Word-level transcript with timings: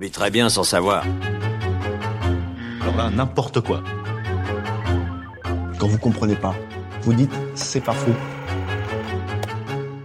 Vit 0.00 0.10
très 0.10 0.30
bien 0.30 0.48
sans 0.48 0.64
savoir. 0.64 1.04
Alors 2.80 2.96
là, 2.96 3.10
n'importe 3.10 3.60
quoi. 3.60 3.82
Quand 5.78 5.86
vous 5.86 5.98
comprenez 5.98 6.36
pas, 6.36 6.54
vous 7.02 7.12
dites 7.12 7.32
c'est 7.54 7.82
pas 7.82 7.92
faux. 7.92 8.14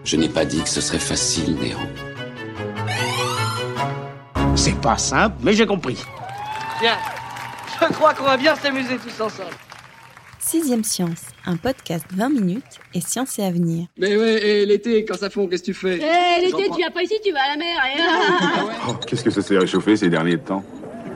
Je 0.03 0.17
n'ai 0.17 0.29
pas 0.29 0.43
dit 0.45 0.61
que 0.61 0.69
ce 0.69 0.81
serait 0.81 0.99
facile, 0.99 1.55
Néo. 1.55 1.77
C'est 4.55 4.79
pas 4.79 4.97
simple, 4.97 5.37
mais 5.41 5.53
j'ai 5.53 5.65
compris. 5.65 6.03
Bien. 6.81 6.97
Je 7.81 7.93
crois 7.93 8.13
qu'on 8.13 8.23
va 8.23 8.37
bien 8.37 8.55
s'amuser 8.55 8.97
tous 8.97 9.21
ensemble. 9.21 9.49
Sixième 10.55 10.85
Science, 10.85 11.21
un 11.45 11.57
podcast 11.57 12.05
20 12.13 12.29
minutes 12.29 12.63
et 12.93 13.01
science 13.01 13.37
et 13.39 13.43
avenir. 13.43 13.87
Mais 13.97 14.15
ouais, 14.15 14.41
et 14.41 14.65
l'été, 14.65 15.03
quand 15.03 15.17
ça 15.17 15.29
fond, 15.29 15.49
qu'est-ce 15.49 15.63
que 15.63 15.65
tu 15.65 15.73
fais? 15.73 15.99
Eh, 15.99 16.45
l'été, 16.45 16.69
tu 16.69 16.77
viens 16.77 16.91
pas 16.91 17.03
ici, 17.03 17.15
tu 17.21 17.33
vas 17.33 17.41
à 17.41 17.49
la 17.49 17.57
mer. 17.57 17.77
Et... 17.97 18.01
oh, 18.87 18.93
qu'est-ce 19.05 19.25
que 19.25 19.31
ça 19.31 19.41
s'est 19.41 19.57
réchauffé 19.57 19.97
ces 19.97 20.07
derniers 20.07 20.37
temps? 20.37 20.63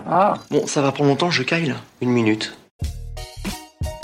Ah, 0.06 0.34
bon, 0.52 0.68
ça 0.68 0.82
va 0.82 0.92
prendre 0.92 1.10
longtemps, 1.10 1.32
je 1.32 1.44
caille 1.44 1.68
là. 1.68 1.78
Une 2.02 2.10
minute. 2.10 2.59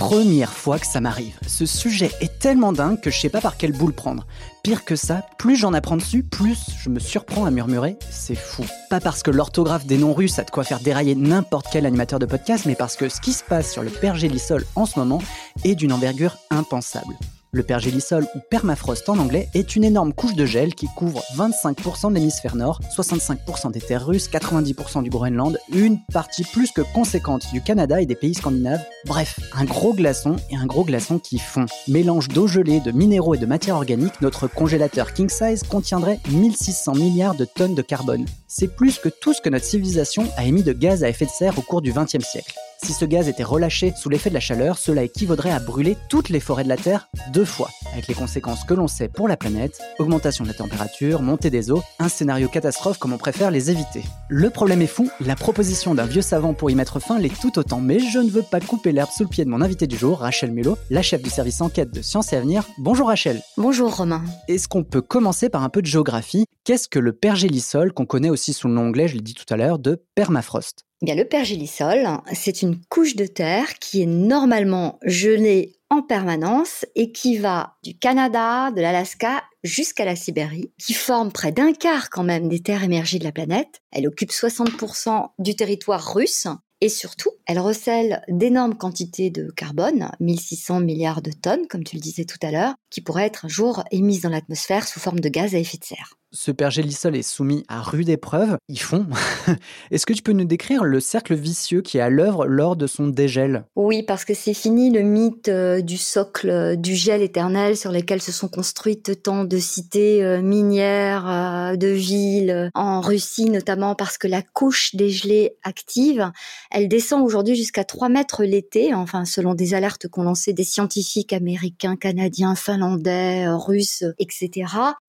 Première 0.05 0.53
fois 0.53 0.77
que 0.77 0.85
ça 0.85 1.01
m'arrive. 1.01 1.35
Ce 1.47 1.65
sujet 1.65 2.11
est 2.21 2.37
tellement 2.37 2.71
dingue 2.71 3.01
que 3.01 3.09
je 3.09 3.19
sais 3.19 3.29
pas 3.29 3.41
par 3.41 3.57
quelle 3.57 3.71
boule 3.71 3.91
prendre. 3.91 4.27
Pire 4.61 4.85
que 4.85 4.95
ça, 4.95 5.25
plus 5.39 5.55
j'en 5.55 5.73
apprends 5.73 5.97
dessus, 5.97 6.21
plus 6.21 6.59
je 6.79 6.89
me 6.89 6.99
surprends 6.99 7.45
à 7.45 7.49
murmurer 7.49 7.97
c'est 8.11 8.35
fou. 8.35 8.63
Pas 8.91 8.99
parce 8.99 9.23
que 9.23 9.31
l'orthographe 9.31 9.87
des 9.87 9.97
noms 9.97 10.13
russes 10.13 10.37
a 10.37 10.43
de 10.43 10.51
quoi 10.51 10.63
faire 10.63 10.79
dérailler 10.79 11.15
n'importe 11.15 11.69
quel 11.71 11.87
animateur 11.87 12.19
de 12.19 12.27
podcast, 12.27 12.67
mais 12.67 12.75
parce 12.75 12.95
que 12.95 13.09
ce 13.09 13.19
qui 13.19 13.33
se 13.33 13.43
passe 13.43 13.71
sur 13.71 13.81
le 13.81 13.89
pergélisol 13.89 14.63
en 14.75 14.85
ce 14.85 14.99
moment 14.99 15.23
est 15.63 15.73
d'une 15.73 15.91
envergure 15.91 16.37
impensable. 16.51 17.15
Le 17.55 17.63
pergélisol 17.63 18.27
ou 18.35 18.39
permafrost 18.49 19.07
en 19.07 19.17
anglais 19.17 19.47
est 19.53 19.77
une 19.77 19.85
énorme 19.85 20.11
couche 20.11 20.35
de 20.35 20.45
gel 20.45 20.75
qui 20.75 20.87
couvre 20.93 21.23
25% 21.37 22.09
de 22.09 22.15
l'hémisphère 22.15 22.57
nord, 22.57 22.81
65% 22.93 23.71
des 23.71 23.79
terres 23.79 24.05
russes, 24.05 24.29
90% 24.29 25.03
du 25.03 25.09
Groenland, 25.09 25.57
une 25.71 25.97
partie 26.11 26.43
plus 26.43 26.73
que 26.73 26.81
conséquente 26.93 27.45
du 27.53 27.61
Canada 27.61 28.01
et 28.01 28.05
des 28.05 28.15
pays 28.15 28.33
scandinaves. 28.33 28.83
Bref, 29.05 29.39
un 29.53 29.63
gros 29.63 29.93
glaçon 29.93 30.35
et 30.51 30.57
un 30.57 30.65
gros 30.65 30.83
glaçon 30.83 31.17
qui 31.17 31.39
fond. 31.39 31.65
Mélange 31.87 32.27
d'eau 32.27 32.45
gelée, 32.45 32.81
de 32.81 32.91
minéraux 32.91 33.35
et 33.35 33.39
de 33.39 33.45
matière 33.45 33.77
organique, 33.77 34.19
notre 34.19 34.47
congélateur 34.47 35.13
king 35.13 35.29
size 35.29 35.63
contiendrait 35.63 36.19
1600 36.29 36.95
milliards 36.95 37.35
de 37.35 37.45
tonnes 37.45 37.73
de 37.73 37.81
carbone. 37.81 38.25
C'est 38.49 38.75
plus 38.75 38.99
que 38.99 39.07
tout 39.07 39.33
ce 39.33 39.39
que 39.39 39.49
notre 39.49 39.63
civilisation 39.63 40.27
a 40.35 40.43
émis 40.43 40.63
de 40.63 40.73
gaz 40.73 41.05
à 41.05 41.09
effet 41.09 41.25
de 41.25 41.31
serre 41.31 41.57
au 41.57 41.61
cours 41.61 41.81
du 41.81 41.93
XXe 41.93 42.25
siècle. 42.25 42.53
Si 42.85 42.93
ce 42.93 43.05
gaz 43.05 43.27
était 43.27 43.41
relâché 43.41 43.93
sous 43.97 44.09
l'effet 44.09 44.29
de 44.29 44.35
la 44.35 44.39
chaleur, 44.39 44.77
cela 44.77 45.01
équivaudrait 45.01 45.49
à 45.49 45.59
brûler 45.59 45.97
toutes 46.07 46.29
les 46.29 46.39
forêts 46.39 46.63
de 46.63 46.69
la 46.69 46.77
Terre 46.77 47.09
deux 47.33 47.43
fois, 47.43 47.71
avec 47.91 48.07
les 48.07 48.13
conséquences 48.13 48.63
que 48.63 48.75
l'on 48.75 48.87
sait 48.87 49.07
pour 49.07 49.27
la 49.27 49.37
planète, 49.37 49.81
augmentation 49.97 50.43
de 50.43 50.49
la 50.49 50.53
température, 50.53 51.23
montée 51.23 51.49
des 51.49 51.71
eaux, 51.71 51.81
un 51.97 52.09
scénario 52.09 52.47
catastrophe 52.47 52.99
comme 52.99 53.11
on 53.11 53.17
préfère 53.17 53.49
les 53.49 53.71
éviter. 53.71 54.03
Le 54.29 54.51
problème 54.51 54.83
est 54.83 54.87
fou, 54.87 55.09
la 55.19 55.35
proposition 55.35 55.95
d'un 55.95 56.05
vieux 56.05 56.21
savant 56.21 56.53
pour 56.53 56.69
y 56.69 56.75
mettre 56.75 56.99
fin 56.99 57.17
l'est 57.17 57.41
tout 57.41 57.57
autant, 57.57 57.81
mais 57.81 57.97
je 57.97 58.19
ne 58.19 58.29
veux 58.29 58.43
pas 58.43 58.59
couper 58.59 58.91
l'herbe 58.91 59.09
sous 59.09 59.23
le 59.23 59.29
pied 59.29 59.45
de 59.45 59.49
mon 59.49 59.61
invité 59.61 59.87
du 59.87 59.97
jour, 59.97 60.19
Rachel 60.19 60.51
Mulot, 60.51 60.77
la 60.91 61.01
chef 61.01 61.23
du 61.23 61.31
service 61.31 61.61
enquête 61.61 61.91
de 61.91 62.03
Sciences 62.03 62.33
et 62.33 62.35
Avenir. 62.35 62.65
Bonjour 62.77 63.07
Rachel. 63.07 63.41
Bonjour 63.57 63.95
Romain. 63.95 64.23
Est-ce 64.47 64.67
qu'on 64.67 64.83
peut 64.83 65.01
commencer 65.01 65.49
par 65.49 65.63
un 65.63 65.69
peu 65.69 65.81
de 65.81 65.87
géographie? 65.87 66.45
Qu'est-ce 66.65 66.87
que 66.87 66.99
le 66.99 67.13
pergélisol, 67.13 67.93
qu'on 67.93 68.05
connaît 68.05 68.29
aussi 68.29 68.53
sous 68.53 68.67
le 68.67 68.75
nom 68.75 68.89
anglais, 68.89 69.07
je 69.07 69.15
l'ai 69.15 69.21
dit 69.21 69.33
tout 69.33 69.51
à 69.51 69.57
l'heure, 69.57 69.79
de 69.79 69.99
permafrost? 70.13 70.85
Le 71.13 71.23
pergélisol, 71.23 72.07
c'est 72.33 72.61
une 72.61 72.79
couche 72.89 73.15
de 73.15 73.27
terre 73.27 73.77
qui 73.79 74.01
est 74.01 74.07
normalement 74.07 74.97
gelée 75.03 75.75
en 75.89 76.01
permanence 76.01 76.85
et 76.95 77.11
qui 77.11 77.37
va 77.37 77.75
du 77.83 77.97
Canada, 77.97 78.71
de 78.71 78.81
l'Alaska 78.81 79.43
jusqu'à 79.63 80.03
la 80.03 80.15
Sibérie, 80.15 80.71
qui 80.79 80.93
forme 80.93 81.31
près 81.31 81.51
d'un 81.51 81.73
quart 81.73 82.09
quand 82.09 82.23
même 82.23 82.49
des 82.49 82.59
terres 82.59 82.83
émergées 82.83 83.19
de 83.19 83.23
la 83.23 83.31
planète. 83.31 83.81
Elle 83.91 84.07
occupe 84.07 84.31
60% 84.31 85.27
du 85.37 85.55
territoire 85.55 86.13
russe 86.13 86.47
et 86.81 86.89
surtout, 86.89 87.31
elle 87.45 87.59
recèle 87.59 88.23
d'énormes 88.27 88.75
quantités 88.75 89.29
de 89.29 89.49
carbone, 89.51 90.11
1600 90.19 90.81
milliards 90.81 91.21
de 91.21 91.31
tonnes, 91.31 91.67
comme 91.67 91.83
tu 91.83 91.95
le 91.95 92.01
disais 92.01 92.25
tout 92.25 92.39
à 92.41 92.51
l'heure, 92.51 92.75
qui 92.89 93.01
pourraient 93.01 93.25
être 93.25 93.45
un 93.45 93.49
jour 93.49 93.83
émises 93.91 94.21
dans 94.21 94.29
l'atmosphère 94.29 94.87
sous 94.87 94.99
forme 94.99 95.19
de 95.19 95.29
gaz 95.29 95.55
à 95.55 95.59
effet 95.59 95.77
de 95.77 95.85
serre 95.85 96.15
ce 96.35 96.51
pergélisol 96.51 97.15
est 97.15 97.23
soumis 97.23 97.63
à 97.69 97.81
rude 97.81 98.09
épreuve, 98.09 98.57
ils 98.67 98.79
font. 98.79 99.07
Est-ce 99.91 100.05
que 100.05 100.11
tu 100.11 100.21
peux 100.21 100.33
nous 100.33 100.43
décrire 100.43 100.83
le 100.83 100.99
cercle 100.99 101.33
vicieux 101.33 101.81
qui 101.81 101.97
est 101.97 102.01
à 102.01 102.09
l'œuvre 102.09 102.45
lors 102.45 102.75
de 102.75 102.87
son 102.87 103.07
dégel? 103.07 103.63
Oui, 103.75 104.03
parce 104.03 104.25
que 104.25 104.33
c'est 104.33 104.53
fini 104.53 104.91
le 104.91 105.01
mythe 105.01 105.47
euh, 105.47 105.81
du 105.81 105.97
socle 105.97 106.49
euh, 106.49 106.75
du 106.75 106.93
gel 106.93 107.21
éternel 107.21 107.77
sur 107.77 107.91
lequel 107.91 108.21
se 108.21 108.33
sont 108.33 108.49
construites 108.49 109.23
tant 109.23 109.45
de 109.45 109.57
cités 109.57 110.23
euh, 110.23 110.41
minières, 110.41 111.77
de 111.77 111.87
villes, 111.87 112.69
en 112.73 112.99
Russie 112.99 113.49
notamment 113.49 113.95
parce 113.95 114.17
que 114.17 114.27
la 114.27 114.41
couche 114.41 114.93
dégelée 114.93 115.55
active, 115.63 116.31
elle 116.69 116.89
descend 116.89 117.23
aujourd'hui 117.23 117.55
jusqu'à 117.55 117.85
3 117.85 118.09
mètres 118.09 118.43
l'été, 118.43 118.93
enfin 118.93 119.23
selon 119.23 119.53
des 119.53 119.73
alertes 119.73 120.09
qu'ont 120.09 120.23
lancées 120.23 120.53
des 120.53 120.65
scientifiques 120.65 121.31
américains, 121.31 121.95
canadiens, 121.95 122.55
finlandais, 122.55 123.47
russes, 123.47 124.03
etc. 124.19 124.65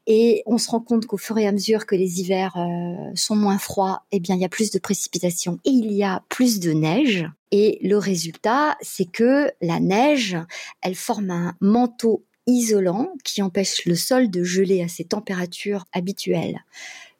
Et 0.07 0.43
on 0.47 0.59
se 0.59 0.71
rend 0.71 0.81
compte 0.81 1.07
qu'au 1.07 1.17
fur 1.17 1.37
et 1.39 1.47
à 1.47 1.53
mesure 1.53 1.85
que 1.85 1.97
les 1.97 2.21
hivers 2.21 2.57
euh, 2.57 3.11
sont 3.15 3.35
moins 3.35 3.59
froids, 3.59 4.05
eh 4.13 4.21
bien, 4.21 4.37
il 4.37 4.41
y 4.41 4.45
a 4.45 4.49
plus 4.49 4.71
de 4.71 4.79
précipitations 4.79 5.59
et 5.65 5.71
il 5.71 5.93
y 5.93 6.05
a 6.05 6.23
plus 6.29 6.61
de 6.61 6.73
neige. 6.73 7.29
Et 7.51 7.79
le 7.83 7.99
résultat, 7.99 8.77
c'est 8.81 9.11
que 9.11 9.51
la 9.61 9.81
neige, 9.81 10.37
elle 10.83 10.95
forme 10.95 11.31
un 11.31 11.57
manteau 11.61 12.25
isolant 12.47 13.13
qui 13.25 13.43
empêche 13.43 13.85
le 13.87 13.97
sol 13.97 14.31
de 14.31 14.45
geler 14.45 14.83
à 14.83 14.89
ses 14.89 15.05
températures 15.05 15.85
habituelles. 15.93 16.61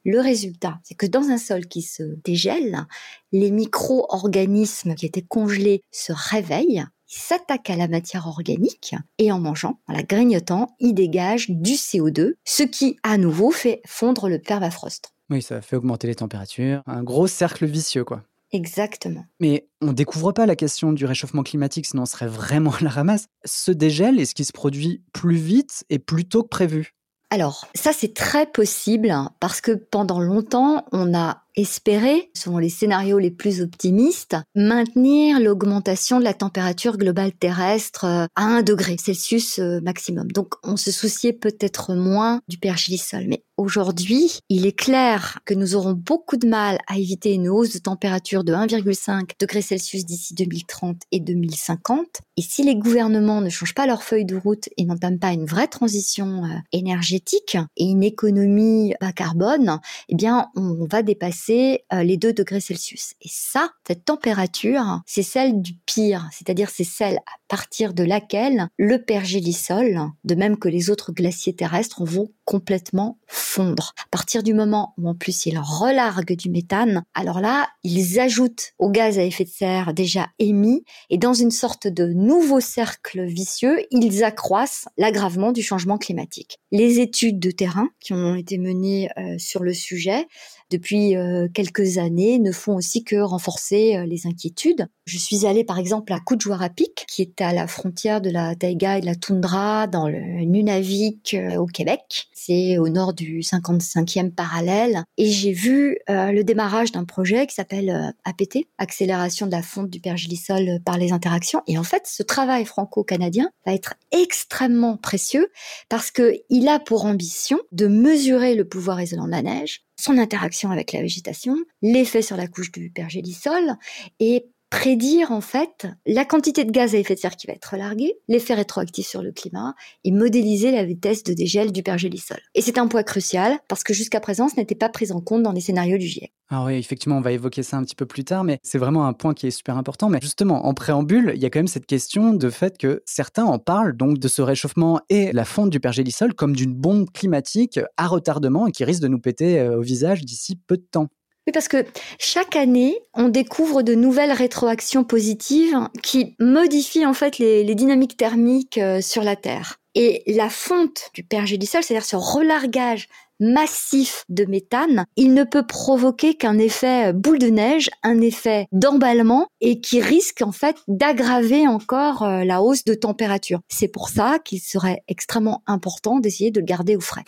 Le 0.05 0.21
résultat, 0.21 0.79
c'est 0.85 0.95
que 0.95 1.07
dans 1.07 1.31
un 1.31 1.39
sol 1.39 1.67
qui 1.67 1.83
se 1.83 2.05
dégèle, 2.23 2.87
les 3.33 3.51
micro-organismes 3.51 4.95
qui 4.95 5.05
étaient 5.05 5.23
congelés 5.23 5.83
se 5.91 6.13
réveillent 6.13 6.87
il 6.96 6.96
s'attaque 7.17 7.71
à 7.71 7.77
la 7.77 7.89
matière 7.89 8.27
organique 8.27 8.95
et 9.19 9.33
en 9.33 9.39
mangeant, 9.39 9.81
en 9.89 9.93
la 9.93 10.03
grignotant, 10.03 10.69
il 10.81 10.95
dégage 10.95 11.51
du 11.51 11.73
CO2, 11.73 12.35
ce 12.45 12.63
qui 12.63 12.99
à 13.03 13.19
nouveau 13.19 13.51
fait 13.51 13.81
fondre 13.87 14.29
le 14.29 14.39
permafrost. 14.39 15.13
Oui, 15.31 15.43
ça 15.43 15.61
fait 15.61 15.77
augmenter 15.77 16.07
les 16.07 16.15
températures. 16.15 16.83
Un 16.87 17.03
gros 17.03 17.27
cercle 17.27 17.67
vicieux, 17.67 18.05
quoi. 18.05 18.23
Exactement. 18.53 19.25
Mais 19.41 19.69
on 19.81 19.93
découvre 19.93 20.33
pas 20.33 20.47
la 20.47 20.55
question 20.55 20.93
du 20.93 21.05
réchauffement 21.05 21.43
climatique, 21.43 21.87
sinon 21.87 22.03
on 22.03 22.07
serait 22.07 22.29
vraiment 22.29 22.73
à 22.73 22.81
la 22.81 22.91
ramasse. 22.91 23.27
Ce 23.45 23.73
dégel, 23.73 24.21
est-ce 24.21 24.35
qu'il 24.35 24.47
se 24.47 24.53
produit 24.53 25.03
plus 25.13 25.37
vite 25.37 25.85
et 25.91 25.99
plus 25.99 26.27
tôt 26.27 26.43
que 26.43 26.49
prévu? 26.49 26.95
Alors, 27.31 27.67
ça 27.75 27.93
c'est 27.93 28.15
très 28.15 28.47
possible 28.47 29.13
parce 29.41 29.61
que 29.61 29.73
pendant 29.73 30.21
longtemps, 30.21 30.85
on 30.93 31.13
a 31.13 31.43
espéré, 31.57 32.31
selon 32.35 32.59
les 32.59 32.69
scénarios 32.69 33.19
les 33.19 33.31
plus 33.31 33.63
optimistes, 33.63 34.37
maintenir 34.55 35.41
l'augmentation 35.41 36.19
de 36.19 36.25
la 36.25 36.35
température 36.35 36.99
globale 36.99 37.33
terrestre 37.33 38.05
euh, 38.05 38.27
à 38.37 38.45
1 38.45 38.63
degré 38.63 38.97
Celsius 38.99 39.59
euh, 39.59 39.81
maximum. 39.81 40.31
Donc 40.33 40.55
on 40.63 40.77
se 40.77 40.93
souciait 40.93 41.33
peut-être 41.33 41.95
moins 41.95 42.41
du 42.49 42.59
pergélisol. 42.59 43.25
Mais 43.29 43.43
aujourd'hui, 43.57 44.41
il 44.51 44.67
est 44.67 44.79
clair 44.79 45.39
que 45.47 45.55
nous 45.55 45.75
aurons 45.75 45.95
beaucoup 45.95 46.37
de 46.37 46.47
mal 46.47 46.79
à 46.89 46.99
éviter 46.99 47.33
une 47.33 47.49
hausse 47.49 47.73
de 47.73 47.79
température 47.79 48.45
de 48.45 48.53
1,5 48.53 49.31
degré 49.41 49.63
Celsius 49.63 50.05
d'ici 50.05 50.35
2030 50.35 51.03
et 51.11 51.21
2050. 51.21 52.21
Et 52.37 52.43
si 52.43 52.65
les 52.65 52.77
gouvernements 52.77 53.41
ne 53.41 53.49
changent 53.49 53.75
pas 53.75 53.87
leur 53.87 54.03
feuille 54.03 54.27
de 54.27 54.37
route 54.37 54.69
et 54.77 54.85
n'entament 54.85 55.19
pas 55.19 55.33
une 55.33 55.47
vraie 55.47 55.69
transition 55.69 56.45
euh, 56.45 56.49
énergétique 56.73 57.57
et 57.79 57.85
une 57.85 58.03
économie 58.03 58.93
bas 59.01 59.13
carbone, 59.13 59.81
eh 60.11 60.15
bien 60.15 60.49
on 60.55 60.85
va 60.85 61.03
dépasser 61.03 61.46
euh, 61.51 62.03
les 62.03 62.17
2 62.17 62.33
degrés 62.33 62.61
Celsius. 62.61 63.15
Et 63.23 63.29
ça, 63.31 63.71
cette 63.87 64.05
température, 64.05 65.01
c'est 65.07 65.23
celle 65.23 65.61
du 65.63 65.75
pire, 65.87 66.29
c'est-à-dire 66.33 66.71
c'est 66.71 66.85
celle 66.85 67.17
à 67.19 67.37
partir 67.49 67.95
de 67.95 68.05
laquelle 68.05 68.69
le 68.77 69.03
pergélisol, 69.03 70.01
de 70.25 70.35
même 70.35 70.59
que 70.59 70.69
les 70.69 70.91
autres 70.91 71.13
glaciers 71.13 71.55
terrestres, 71.55 72.05
vont 72.05 72.31
complètement 72.45 73.19
fondre. 73.27 73.93
À 73.99 74.09
partir 74.11 74.43
du 74.43 74.55
moment 74.55 74.95
où 74.99 75.09
en 75.09 75.15
plus 75.15 75.47
ils 75.47 75.59
relarguent 75.59 76.37
du 76.37 76.49
méthane, 76.49 77.05
alors 77.15 77.41
là, 77.41 77.69
ils 77.83 78.21
ajoutent 78.21 78.73
au 78.79 78.91
gaz 78.91 79.19
à 79.19 79.25
effet 79.25 79.45
de 79.45 79.51
serre 79.51 79.95
déjà 79.95 80.29
émis 80.39 80.85
et 81.11 81.19
dans 81.19 81.35
une 81.35 81.51
sorte 81.51 81.89
de 81.89 82.07
nouveau 82.07 82.61
cercle 82.61 83.25
vicieux, 83.25 83.85
ils 83.91 84.23
accroissent 84.23 84.87
l'aggravement 84.97 85.53
du 85.53 85.63
changement 85.63 85.99
climatique. 85.99 86.59
Les 86.71 87.01
études 87.01 87.41
de 87.41 87.51
terrain 87.51 87.89
qui 88.01 88.13
ont 88.13 88.37
été 88.37 88.59
menées 88.59 89.11
euh, 89.19 89.37
sur 89.39 89.63
le 89.63 89.73
sujet 89.73 90.27
depuis 90.71 91.17
euh, 91.17 91.49
quelques 91.53 91.99
années 91.99 92.39
ne 92.39 92.53
font 92.53 92.75
aussi 92.75 93.05
que 93.05 93.17
renforcer 93.17 93.97
euh, 93.97 94.07
les 94.07 94.27
inquiétudes. 94.27 94.89
Je 95.05 95.19
suis 95.19 95.47
allée 95.47 95.65
par 95.65 95.79
exemple 95.79 96.13
à 96.13 96.21
Kuujjuarapik, 96.21 97.07
qui 97.09 97.23
est 97.23 97.36
à 97.41 97.53
la 97.53 97.67
frontière 97.67 98.21
de 98.21 98.31
la 98.31 98.55
taïga 98.55 98.99
et 98.99 99.01
de 99.01 99.07
la 99.07 99.15
toundra 99.15 99.87
dans 99.87 100.09
le 100.09 100.45
Nunavik 100.45 101.35
euh, 101.35 101.57
au 101.57 101.67
Québec. 101.67 102.29
C'est 102.33 102.79
au 102.79 102.89
nord 102.89 103.15
du 103.15 103.41
55e 103.41 104.31
parallèle. 104.31 105.03
Et 105.19 105.31
j'ai 105.31 105.53
vu 105.53 105.99
le 106.09 106.43
démarrage 106.43 106.93
d'un 106.93 107.05
projet 107.05 107.47
qui 107.47 107.55
s'appelle 107.55 108.15
APT, 108.25 108.69
accélération 108.79 109.47
de 109.47 109.51
la 109.51 109.63
fonte 109.63 109.91
du 109.91 110.01
pergélisol 110.01 110.81
par 110.85 110.97
les 110.97 111.13
interactions. 111.13 111.63
Et 111.67 111.77
en 111.77 111.83
fait, 111.83 112.07
ce 112.07 112.23
travail 112.23 112.65
franco-canadien 112.65 113.51
va 113.65 113.75
être 113.75 113.95
extrêmement 114.13 114.97
précieux 114.97 115.49
parce 115.89 116.11
qu'il 116.11 116.69
a 116.69 116.79
pour 116.79 117.05
ambition 117.05 117.59
de 117.73 117.87
mesurer 117.87 118.55
le 118.55 118.67
pouvoir 118.67 119.01
isolant 119.01 119.27
de 119.27 119.31
la 119.31 119.43
neige, 119.43 119.83
son 119.99 120.19
interaction 120.19 120.71
avec 120.71 120.93
la 120.93 121.01
végétation, 121.01 121.57
l'effet 121.83 122.23
sur 122.23 122.37
la 122.37 122.47
couche 122.47 122.73
du 122.73 122.91
pergélisol 122.91 123.75
et 124.21 124.47
prédire 124.77 125.33
en 125.33 125.41
fait 125.41 125.87
la 126.05 126.27
quantité 126.27 126.65
de 126.65 126.71
gaz 126.71 126.95
à 126.95 126.99
effet 126.99 127.15
de 127.15 127.19
serre 127.19 127.37
qui 127.37 127.47
va 127.47 127.55
être 127.55 127.77
larguée, 127.77 128.19
l'effet 128.29 128.53
rétroactif 128.53 129.07
sur 129.07 129.23
le 129.23 129.33
climat 129.33 129.75
et 130.05 130.11
modéliser 130.11 130.71
la 130.71 130.85
vitesse 130.85 131.23
de 131.23 131.33
dégel 131.33 131.73
du 131.73 131.83
pergélisol. 131.83 132.39
Et 132.55 132.61
c'est 132.61 132.77
un 132.77 132.87
point 132.87 133.03
crucial 133.03 133.59
parce 133.69 133.83
que 133.83 133.95
jusqu'à 133.95 134.21
présent, 134.21 134.49
ce 134.49 134.57
n'était 134.57 134.75
pas 134.75 134.91
pris 134.91 135.13
en 135.13 135.21
compte 135.21 135.43
dans 135.43 135.53
les 135.53 135.63
scénarios 135.63 135.97
du 135.97 136.07
GIEC. 136.07 136.31
Ah 136.49 136.65
oui, 136.65 136.75
effectivement, 136.75 137.17
on 137.17 137.23
va 137.23 137.33
évoquer 137.33 137.65
ça 137.65 137.77
un 137.77 137.83
petit 137.83 137.97
peu 137.97 138.07
plus 138.07 138.23
tard, 138.23 138.45
mais 138.45 138.61
c'est 138.63 138.79
vraiment 138.79 139.07
un 139.07 139.13
point 139.13 139.35
qui 139.35 139.49
est 139.49 139.51
super 139.51 139.77
important. 139.77 140.09
Mais 140.09 140.21
justement, 140.21 140.67
en 140.67 140.75
préambule, 140.75 141.33
il 141.35 141.43
y 141.43 141.47
a 141.47 141.51
quand 141.51 141.59
même 141.59 141.67
cette 141.67 141.87
question 141.87 142.35
de 142.35 142.51
fait 142.51 142.79
que 142.79 143.03
certains 143.05 143.45
en 143.45 143.59
parlent 143.59 143.97
donc 143.97 144.19
de 144.19 144.29
ce 144.29 144.43
réchauffement 144.43 145.01
et 145.09 145.33
la 145.33 145.45
fonte 145.45 145.71
du 145.71 145.81
pergélisol 145.81 146.35
comme 146.35 146.55
d'une 146.55 146.75
bombe 146.75 147.11
climatique 147.11 147.81
à 147.97 148.07
retardement 148.07 148.69
et 148.69 148.73
qui 148.73 148.85
risque 148.85 149.03
de 149.03 149.09
nous 149.09 149.19
péter 149.19 149.59
euh, 149.59 149.79
au 149.79 149.81
visage 149.81 150.25
d'ici 150.25 150.55
peu 150.55 150.77
de 150.77 150.87
temps. 150.89 151.09
Oui, 151.47 151.53
parce 151.53 151.69
que 151.69 151.85
chaque 152.19 152.57
année, 152.57 152.99
on 153.15 153.29
découvre 153.29 153.83
de 153.83 153.95
nouvelles 153.95 154.33
rétroactions 154.33 155.05
positives 155.05 155.79
qui 156.03 156.35
modifient 156.41 157.07
en 157.07 157.15
fait 157.15 157.39
les, 157.39 157.75
dynamiques 157.77 158.17
thermiques 158.17 158.79
euh, 158.79 159.01
sur 159.01 159.23
la 159.23 159.37
Terre. 159.37 159.79
Et 159.95 160.25
la 160.27 160.51
fonte 160.51 161.11
du 161.15 161.23
pergélisol, 161.23 161.83
c'est-à-dire 161.83 162.05
ce 162.05 162.17
relargage 162.17 163.09
massif 163.39 164.25
de 164.29 164.45
méthane, 164.45 165.05
il 165.17 165.35
ne 165.35 165.45
peut 165.45 165.67
provoquer 165.67 166.35
qu'un 166.35 166.59
effet 166.59 167.11
euh, 167.11 167.13
boule 167.13 167.39
de 167.39 167.49
neige, 167.49 167.91
un 168.03 168.21
effet 168.21 168.67
d'emballement 168.73 169.47
et 169.61 169.81
qui 169.81 170.01
risque 170.01 170.43
en 170.43 170.53
fait 170.53 170.77
d'aggraver 170.89 171.69
encore 171.69 172.23
euh, 172.23 172.45
la 172.45 172.61
hausse 172.61 172.85
de 172.85 172.95
température. 172.95 173.61
C'est 173.69 173.89
pour 173.89 174.09
ça 174.09 174.39
qu'il 174.45 174.61
serait 174.61 175.03
extrêmement 175.07 175.63
important 175.67 176.19
d'essayer 176.19 176.51
de 176.51 176.61
le 176.61 176.67
garder 176.67 176.97
au 176.97 177.01
frais. 177.01 177.25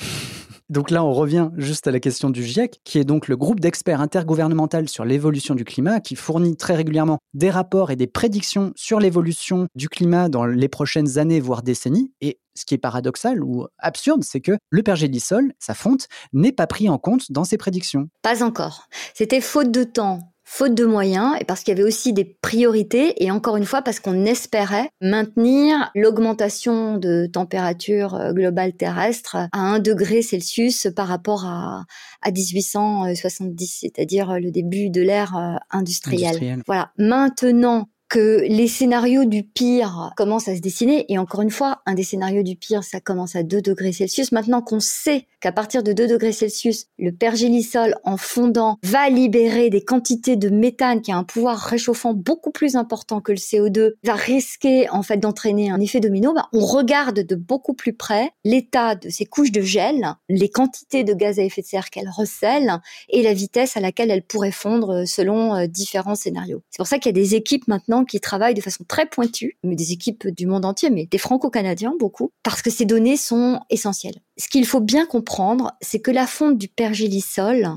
Donc 0.69 0.91
là, 0.91 1.03
on 1.03 1.13
revient 1.13 1.51
juste 1.57 1.87
à 1.87 1.91
la 1.91 1.99
question 1.99 2.29
du 2.29 2.45
GIEC, 2.45 2.81
qui 2.85 2.99
est 2.99 3.05
donc 3.05 3.29
le 3.29 3.39
groupe 3.39 3.59
d'experts 3.59 4.03
intergouvernemental 4.03 4.89
sur 4.89 5.07
l'évolution 5.07 5.55
du 5.55 5.65
climat, 5.65 6.01
qui 6.01 6.15
fournit 6.15 6.57
très 6.57 6.75
régulièrement 6.75 7.19
des 7.33 7.49
rapports 7.49 7.91
et 7.91 7.97
des 7.97 8.07
prédictions 8.07 8.73
sur 8.77 9.01
l'évolution 9.01 9.67
du 9.75 9.89
climat 9.89 10.29
dans 10.29 10.45
les 10.45 10.69
prochaines 10.69 11.19
années, 11.19 11.41
voire 11.41 11.63
décennies. 11.63 12.13
Et 12.21 12.39
ce 12.55 12.67
qui 12.67 12.75
est 12.75 12.79
paradoxal 12.79 13.43
ou 13.43 13.67
absurde, 13.79 14.25
c'est 14.25 14.41
que 14.41 14.59
le 14.69 14.83
pergélisol, 14.83 15.55
sa 15.59 15.73
fonte, 15.73 16.07
n'est 16.35 16.53
pas 16.53 16.67
pris 16.67 16.91
en 16.91 16.99
compte 16.99 17.33
dans 17.33 17.45
ces 17.45 17.57
prédictions. 17.57 18.11
Pas 18.21 18.43
encore. 18.43 18.89
C'était 19.15 19.41
faute 19.41 19.71
de 19.71 19.85
temps 19.85 20.35
faute 20.51 20.75
de 20.75 20.87
moyens 20.87 21.37
et 21.39 21.45
parce 21.45 21.63
qu'il 21.63 21.77
y 21.77 21.79
avait 21.79 21.87
aussi 21.87 22.15
des 22.15 22.25
priorités 22.25 23.23
et 23.23 23.31
encore 23.31 23.59
une 23.59 23.67
fois 23.67 23.83
parce 23.83 24.01
qu'on 24.01 24.25
espérait 24.25 24.89
maintenir 25.03 25.91
l'augmentation 25.95 26.97
de 26.97 27.27
température 27.27 28.15
euh, 28.15 28.33
globale 28.33 28.73
terrestre 28.73 29.37
à 29.37 29.49
1 29.53 29.79
degré 29.81 30.23
Celsius 30.23 30.89
par 30.97 31.07
rapport 31.07 31.45
à, 31.45 31.85
à 32.23 32.31
1870, 32.31 33.79
c'est-à-dire 33.83 34.41
le 34.41 34.51
début 34.51 34.89
de 34.89 35.03
l'ère 35.03 35.37
euh, 35.37 35.57
industrielle. 35.71 36.63
Voilà. 36.67 36.93
Maintenant 36.97 37.91
que 38.09 38.45
les 38.49 38.69
scénarios 38.69 39.25
du 39.25 39.43
pire 39.43 40.13
commencent 40.17 40.49
à 40.49 40.57
se 40.57 40.61
dessiner. 40.61 41.05
Et 41.13 41.19
encore 41.19 41.43
une 41.43 41.51
fois, 41.51 41.83
un 41.87 41.95
des 41.95 42.03
scénarios 42.03 42.43
du 42.43 42.57
pire, 42.57 42.83
ça 42.83 43.01
commence 43.01 43.37
à 43.37 43.43
2 43.43 43.61
degrés 43.61 43.93
Celsius. 43.93 44.33
Maintenant 44.33 44.63
qu'on 44.63 44.81
sait 44.81 45.27
qu'à 45.41 45.53
partir 45.53 45.83
de 45.83 45.93
2 45.93 46.07
degrés 46.07 46.33
Celsius, 46.33 46.87
le 46.99 47.13
pergélisol 47.13 47.95
en 48.05 48.17
fondant 48.17 48.79
va 48.83 49.09
libérer 49.11 49.71
des 49.71 49.85
quantités 49.85 50.37
de 50.37 50.49
méthane 50.49 51.03
qui 51.03 51.13
a 51.13 51.17
un 51.17 51.25
pouvoir 51.25 51.59
réchauffant 51.59 52.15
beaucoup 52.15 52.51
plus 52.51 52.77
important 52.77 53.21
que 53.21 53.33
le 53.33 53.39
CO2, 53.39 53.93
va 54.05 54.15
risquer 54.15 54.89
en 54.91 55.03
fait 55.03 55.19
d'entraîner 55.19 55.71
un 55.71 55.81
effet 55.81 56.01
domino, 56.01 56.33
bah, 56.33 56.49
on 56.53 56.65
regarde 56.65 57.21
de 57.21 57.35
beaucoup 57.35 57.75
plus 57.75 57.93
près 57.93 58.31
l'état 58.45 58.95
de 58.95 59.09
ces 59.11 59.27
couches 59.27 59.53
de 59.53 59.61
gel, 59.61 60.15
les 60.29 60.49
quantités 60.49 61.05
de 61.05 61.15
gaz 61.15 61.39
à 61.39 61.43
effet 61.43 61.63
de 61.63 61.67
serre 61.67 61.91
qu'elles 61.91 62.11
recèlent 62.11 62.81
et 63.09 63.23
la 63.23 63.35
vitesse 63.35 63.77
à 63.77 63.81
laquelle 63.81 64.11
elles 64.11 64.23
pourraient 64.23 64.51
fondre 64.51 65.07
selon 65.07 65.55
euh, 65.55 65.67
différents 65.67 66.15
scénarios. 66.15 66.63
C'est 66.71 66.79
pour 66.79 66.87
ça 66.87 66.99
qu'il 66.99 67.11
y 67.11 67.19
a 67.19 67.23
des 67.23 67.35
équipes 67.35 67.69
maintenant 67.69 67.98
qui 68.05 68.21
travaillent 68.21 68.55
de 68.55 68.61
façon 68.61 68.85
très 68.87 69.07
pointue, 69.07 69.59
mais 69.63 69.77
des 69.77 69.93
équipes 69.93 70.29
du 70.29 70.47
monde 70.47 70.65
entier, 70.65 70.91
mais 70.91 71.07
des 71.07 71.19
franco-canadiens 71.19 71.95
beaucoup, 71.99 72.33
parce 72.43 72.63
que 72.63 72.71
ces 72.71 72.85
données 72.85 73.17
sont 73.17 73.61
essentielles. 73.71 74.21
Ce 74.37 74.49
qu'il 74.49 74.67
faut 74.67 74.81
bien 74.81 75.07
comprendre, 75.07 75.73
c'est 75.81 76.01
que 76.01 76.11
la 76.11 76.27
fonte 76.27 76.59
du 76.59 76.69
pergélisol 76.69 77.71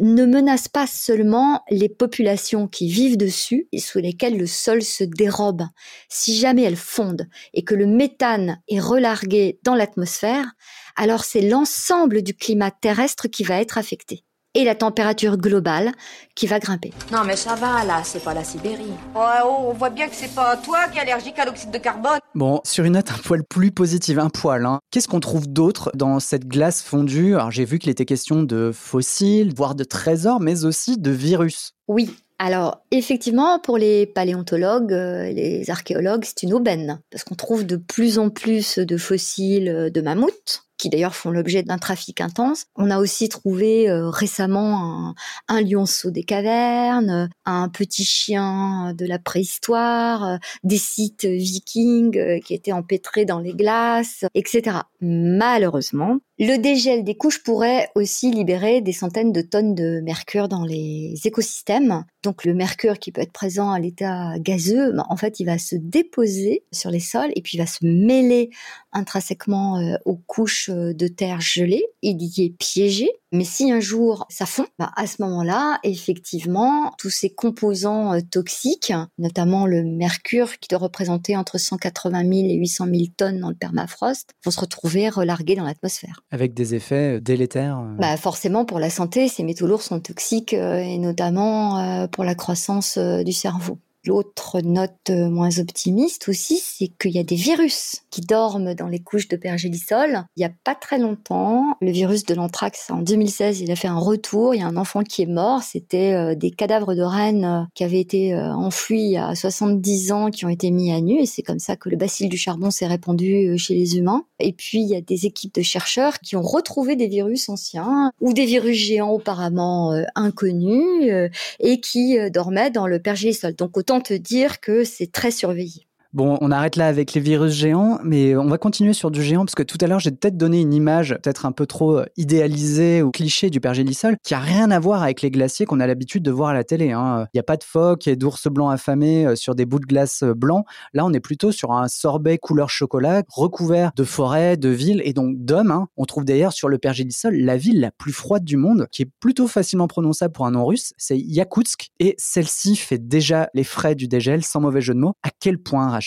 ne 0.00 0.24
menace 0.24 0.68
pas 0.68 0.86
seulement 0.86 1.62
les 1.70 1.88
populations 1.88 2.66
qui 2.66 2.88
vivent 2.88 3.18
dessus 3.18 3.68
et 3.72 3.80
sous 3.80 3.98
lesquelles 3.98 4.38
le 4.38 4.46
sol 4.46 4.82
se 4.82 5.04
dérobe. 5.04 5.64
Si 6.08 6.36
jamais 6.36 6.62
elle 6.62 6.76
fonde 6.76 7.28
et 7.52 7.62
que 7.62 7.74
le 7.74 7.86
méthane 7.86 8.60
est 8.68 8.80
relargué 8.80 9.58
dans 9.64 9.74
l'atmosphère, 9.74 10.52
alors 10.96 11.24
c'est 11.24 11.42
l'ensemble 11.42 12.22
du 12.22 12.34
climat 12.34 12.70
terrestre 12.70 13.28
qui 13.28 13.44
va 13.44 13.60
être 13.60 13.78
affecté 13.78 14.24
et 14.58 14.64
la 14.64 14.74
température 14.74 15.36
globale 15.36 15.92
qui 16.34 16.48
va 16.48 16.58
grimper. 16.58 16.92
Non 17.12 17.20
mais 17.24 17.36
ça 17.36 17.54
va 17.54 17.84
là, 17.84 18.02
c'est 18.02 18.22
pas 18.22 18.34
la 18.34 18.42
Sibérie. 18.42 18.92
Ouais, 19.14 19.40
oh, 19.44 19.68
on 19.68 19.72
voit 19.72 19.90
bien 19.90 20.08
que 20.08 20.16
c'est 20.16 20.34
pas 20.34 20.56
toi 20.56 20.88
qui 20.88 20.98
es 20.98 21.02
allergique 21.02 21.38
à 21.38 21.44
l'oxyde 21.44 21.70
de 21.70 21.78
carbone. 21.78 22.18
Bon, 22.34 22.60
sur 22.64 22.84
une 22.84 22.94
note 22.94 23.12
un 23.12 23.18
poil 23.18 23.44
plus 23.44 23.70
positive, 23.70 24.18
un 24.18 24.30
poil, 24.30 24.66
hein. 24.66 24.80
qu'est-ce 24.90 25.06
qu'on 25.06 25.20
trouve 25.20 25.46
d'autre 25.46 25.92
dans 25.94 26.18
cette 26.18 26.48
glace 26.48 26.82
fondue? 26.82 27.36
Alors 27.36 27.52
j'ai 27.52 27.64
vu 27.64 27.78
qu'il 27.78 27.90
était 27.90 28.04
question 28.04 28.42
de 28.42 28.72
fossiles, 28.74 29.54
voire 29.54 29.76
de 29.76 29.84
trésors, 29.84 30.40
mais 30.40 30.64
aussi 30.64 30.98
de 30.98 31.12
virus. 31.12 31.74
Oui, 31.86 32.10
alors, 32.40 32.82
effectivement, 32.92 33.58
pour 33.58 33.78
les 33.78 34.06
paléontologues, 34.06 34.92
euh, 34.92 35.32
les 35.32 35.70
archéologues, 35.70 36.24
c'est 36.24 36.44
une 36.44 36.54
aubaine, 36.54 37.00
parce 37.10 37.24
qu'on 37.24 37.34
trouve 37.34 37.66
de 37.66 37.76
plus 37.76 38.18
en 38.18 38.30
plus 38.30 38.78
de 38.78 38.96
fossiles 38.96 39.90
de 39.92 40.00
mammouths, 40.00 40.67
qui 40.78 40.88
d'ailleurs 40.88 41.14
font 41.14 41.30
l'objet 41.30 41.62
d'un 41.62 41.78
trafic 41.78 42.20
intense. 42.20 42.66
On 42.76 42.90
a 42.90 42.98
aussi 42.98 43.28
trouvé 43.28 43.90
euh, 43.90 44.08
récemment 44.08 45.14
un, 45.48 45.60
lionceau 45.60 46.10
des 46.10 46.22
cavernes, 46.22 47.28
un 47.44 47.68
petit 47.68 48.04
chien 48.04 48.94
de 48.94 49.04
la 49.04 49.18
préhistoire, 49.18 50.38
des 50.62 50.78
sites 50.78 51.24
vikings 51.24 52.16
euh, 52.16 52.38
qui 52.38 52.54
étaient 52.54 52.72
empêtrés 52.72 53.24
dans 53.24 53.40
les 53.40 53.54
glaces, 53.54 54.24
etc. 54.34 54.78
Malheureusement, 55.00 56.18
le 56.38 56.56
dégel 56.56 57.02
des 57.02 57.16
couches 57.16 57.42
pourrait 57.42 57.90
aussi 57.96 58.30
libérer 58.30 58.80
des 58.80 58.92
centaines 58.92 59.32
de 59.32 59.40
tonnes 59.40 59.74
de 59.74 60.00
mercure 60.00 60.48
dans 60.48 60.64
les 60.64 61.14
écosystèmes. 61.24 62.04
Donc 62.22 62.44
le 62.44 62.54
mercure 62.54 62.98
qui 62.98 63.10
peut 63.10 63.20
être 63.20 63.32
présent 63.32 63.70
à 63.70 63.80
l'état 63.80 64.38
gazeux, 64.38 64.92
ben, 64.92 65.04
en 65.08 65.16
fait, 65.16 65.40
il 65.40 65.46
va 65.46 65.58
se 65.58 65.74
déposer 65.76 66.64
sur 66.72 66.90
les 66.90 67.00
sols 67.00 67.32
et 67.34 67.42
puis 67.42 67.56
il 67.56 67.58
va 67.58 67.66
se 67.66 67.84
mêler 67.84 68.50
intrinsèquement 68.92 69.78
euh, 69.78 69.96
aux 70.04 70.16
couches 70.16 70.70
euh, 70.70 70.94
de 70.94 71.08
terre 71.08 71.40
gelée. 71.40 71.84
Il 72.02 72.22
y 72.22 72.44
est 72.44 72.50
piégé. 72.50 73.10
Mais 73.30 73.44
si 73.44 73.70
un 73.70 73.80
jour 73.80 74.26
ça 74.30 74.46
fond, 74.46 74.66
ben, 74.78 74.90
à 74.96 75.06
ce 75.06 75.20
moment-là, 75.22 75.80
effectivement, 75.82 76.92
tous 76.98 77.10
ces 77.10 77.30
composants 77.30 78.14
euh, 78.14 78.20
toxiques, 78.20 78.92
notamment 79.18 79.66
le 79.66 79.82
mercure 79.84 80.58
qui 80.58 80.68
doit 80.68 80.78
représenter 80.78 81.36
entre 81.36 81.58
180 81.58 82.20
000 82.22 82.32
et 82.32 82.54
800 82.54 82.86
000 82.86 82.96
tonnes 83.16 83.40
dans 83.40 83.50
le 83.50 83.54
permafrost, 83.54 84.30
vont 84.44 84.50
se 84.50 84.60
retrouver 84.60 85.08
relargués 85.08 85.56
dans 85.56 85.64
l'atmosphère. 85.64 86.22
Avec 86.30 86.52
des 86.54 86.74
effets 86.74 87.20
délétères 87.20 87.82
bah, 87.98 88.16
Forcément, 88.16 88.64
pour 88.64 88.78
la 88.78 88.90
santé, 88.90 89.28
ces 89.28 89.44
métaux 89.44 89.66
lourds 89.66 89.82
sont 89.82 90.00
toxiques 90.00 90.52
et 90.52 90.98
notamment 90.98 92.06
pour 92.08 92.24
la 92.24 92.34
croissance 92.34 92.98
du 92.98 93.32
cerveau. 93.32 93.78
L'autre 94.04 94.60
note 94.60 95.10
moins 95.10 95.58
optimiste 95.58 96.28
aussi, 96.28 96.60
c'est 96.62 96.88
qu'il 97.00 97.12
y 97.12 97.18
a 97.18 97.24
des 97.24 97.36
virus 97.36 98.02
qui 98.10 98.20
dorment 98.20 98.74
dans 98.74 98.86
les 98.86 99.00
couches 99.00 99.28
de 99.28 99.36
pergélisol. 99.36 100.24
Il 100.36 100.40
n'y 100.40 100.46
a 100.46 100.52
pas 100.64 100.74
très 100.74 100.98
longtemps, 100.98 101.76
le 101.80 101.90
virus 101.90 102.24
de 102.24 102.34
l'anthrax, 102.34 102.90
en 102.90 103.02
2016, 103.02 103.60
il 103.60 103.70
a 103.70 103.76
fait 103.76 103.88
un 103.88 103.98
retour. 103.98 104.54
Il 104.54 104.60
y 104.60 104.62
a 104.62 104.66
un 104.66 104.76
enfant 104.76 105.02
qui 105.02 105.22
est 105.22 105.26
mort. 105.26 105.62
C'était 105.62 106.12
euh, 106.12 106.34
des 106.34 106.50
cadavres 106.50 106.94
de 106.94 107.02
rennes 107.02 107.44
euh, 107.44 107.64
qui 107.74 107.84
avaient 107.84 108.00
été 108.00 108.34
euh, 108.34 108.52
enfouis 108.52 109.16
à 109.16 109.34
70 109.34 110.12
ans, 110.12 110.30
qui 110.30 110.44
ont 110.44 110.48
été 110.48 110.70
mis 110.70 110.92
à 110.92 111.00
nu. 111.00 111.20
Et 111.20 111.26
c'est 111.26 111.42
comme 111.42 111.58
ça 111.58 111.76
que 111.76 111.88
le 111.88 111.96
bacille 111.96 112.28
du 112.28 112.36
charbon 112.36 112.70
s'est 112.70 112.86
répandu 112.86 113.56
chez 113.58 113.74
les 113.74 113.96
humains. 113.96 114.24
Et 114.40 114.52
puis, 114.52 114.80
il 114.80 114.88
y 114.88 114.96
a 114.96 115.00
des 115.00 115.26
équipes 115.26 115.54
de 115.54 115.62
chercheurs 115.62 116.18
qui 116.20 116.36
ont 116.36 116.42
retrouvé 116.42 116.96
des 116.96 117.08
virus 117.08 117.48
anciens 117.48 118.12
ou 118.20 118.32
des 118.32 118.44
virus 118.44 118.76
géants 118.76 119.10
auparavant 119.10 119.92
inconnus 120.14 121.30
et 121.60 121.80
qui 121.80 122.16
dormaient 122.30 122.70
dans 122.70 122.86
le 122.86 123.00
pergélisol. 123.00 123.54
Donc, 123.54 123.76
autant 123.76 123.97
te 124.00 124.14
dire 124.14 124.60
que 124.60 124.84
c'est 124.84 125.10
très 125.12 125.30
surveillé. 125.30 125.87
Bon, 126.14 126.38
on 126.40 126.50
arrête 126.50 126.76
là 126.76 126.86
avec 126.86 127.12
les 127.12 127.20
virus 127.20 127.52
géants, 127.52 127.98
mais 128.02 128.34
on 128.34 128.46
va 128.46 128.56
continuer 128.56 128.94
sur 128.94 129.10
du 129.10 129.22
géant 129.22 129.44
parce 129.44 129.54
que 129.54 129.62
tout 129.62 129.76
à 129.82 129.86
l'heure 129.86 130.00
j'ai 130.00 130.10
peut-être 130.10 130.38
donné 130.38 130.58
une 130.58 130.72
image 130.72 131.14
peut-être 131.22 131.44
un 131.44 131.52
peu 131.52 131.66
trop 131.66 131.98
euh, 131.98 132.06
idéalisée 132.16 133.02
ou 133.02 133.10
cliché 133.10 133.50
du 133.50 133.60
pergélisol 133.60 134.16
qui 134.24 134.32
a 134.32 134.38
rien 134.38 134.70
à 134.70 134.80
voir 134.80 135.02
avec 135.02 135.20
les 135.20 135.30
glaciers 135.30 135.66
qu'on 135.66 135.80
a 135.80 135.86
l'habitude 135.86 136.22
de 136.22 136.30
voir 136.30 136.48
à 136.48 136.54
la 136.54 136.64
télé. 136.64 136.92
Hein. 136.92 137.26
Il 137.34 137.36
n'y 137.36 137.40
a 137.40 137.42
pas 137.42 137.58
de 137.58 137.64
phoques 137.64 138.08
et 138.08 138.16
d'ours 138.16 138.48
blancs 138.48 138.72
affamés 138.72 139.26
euh, 139.26 139.36
sur 139.36 139.54
des 139.54 139.66
bouts 139.66 139.80
de 139.80 139.84
glace 139.84 140.22
euh, 140.22 140.32
blancs. 140.32 140.64
Là, 140.94 141.04
on 141.04 141.12
est 141.12 141.20
plutôt 141.20 141.52
sur 141.52 141.72
un 141.72 141.88
sorbet 141.88 142.38
couleur 142.38 142.70
chocolat 142.70 143.22
recouvert 143.28 143.90
de 143.94 144.04
forêts, 144.04 144.56
de 144.56 144.70
villes 144.70 145.02
et 145.04 145.12
donc 145.12 145.36
d'hommes. 145.36 145.70
Hein. 145.70 145.88
On 145.98 146.06
trouve 146.06 146.24
d'ailleurs 146.24 146.54
sur 146.54 146.70
le 146.70 146.78
pergélisol 146.78 147.36
la 147.36 147.58
ville 147.58 147.80
la 147.80 147.90
plus 147.90 148.14
froide 148.14 148.44
du 148.44 148.56
monde, 148.56 148.86
qui 148.90 149.02
est 149.02 149.10
plutôt 149.20 149.46
facilement 149.46 149.88
prononçable 149.88 150.32
pour 150.32 150.46
un 150.46 150.52
nom 150.52 150.64
russe, 150.64 150.94
c'est 150.96 151.18
Yakoutsk 151.18 151.90
et 152.00 152.14
celle-ci 152.16 152.76
fait 152.76 152.98
déjà 152.98 153.50
les 153.52 153.64
frais 153.64 153.94
du 153.94 154.08
dégel, 154.08 154.42
sans 154.42 154.62
mauvais 154.62 154.80
jeu 154.80 154.94
de 154.94 155.00
mots. 155.00 155.12
À 155.22 155.28
quel 155.38 155.58
point 155.58 155.97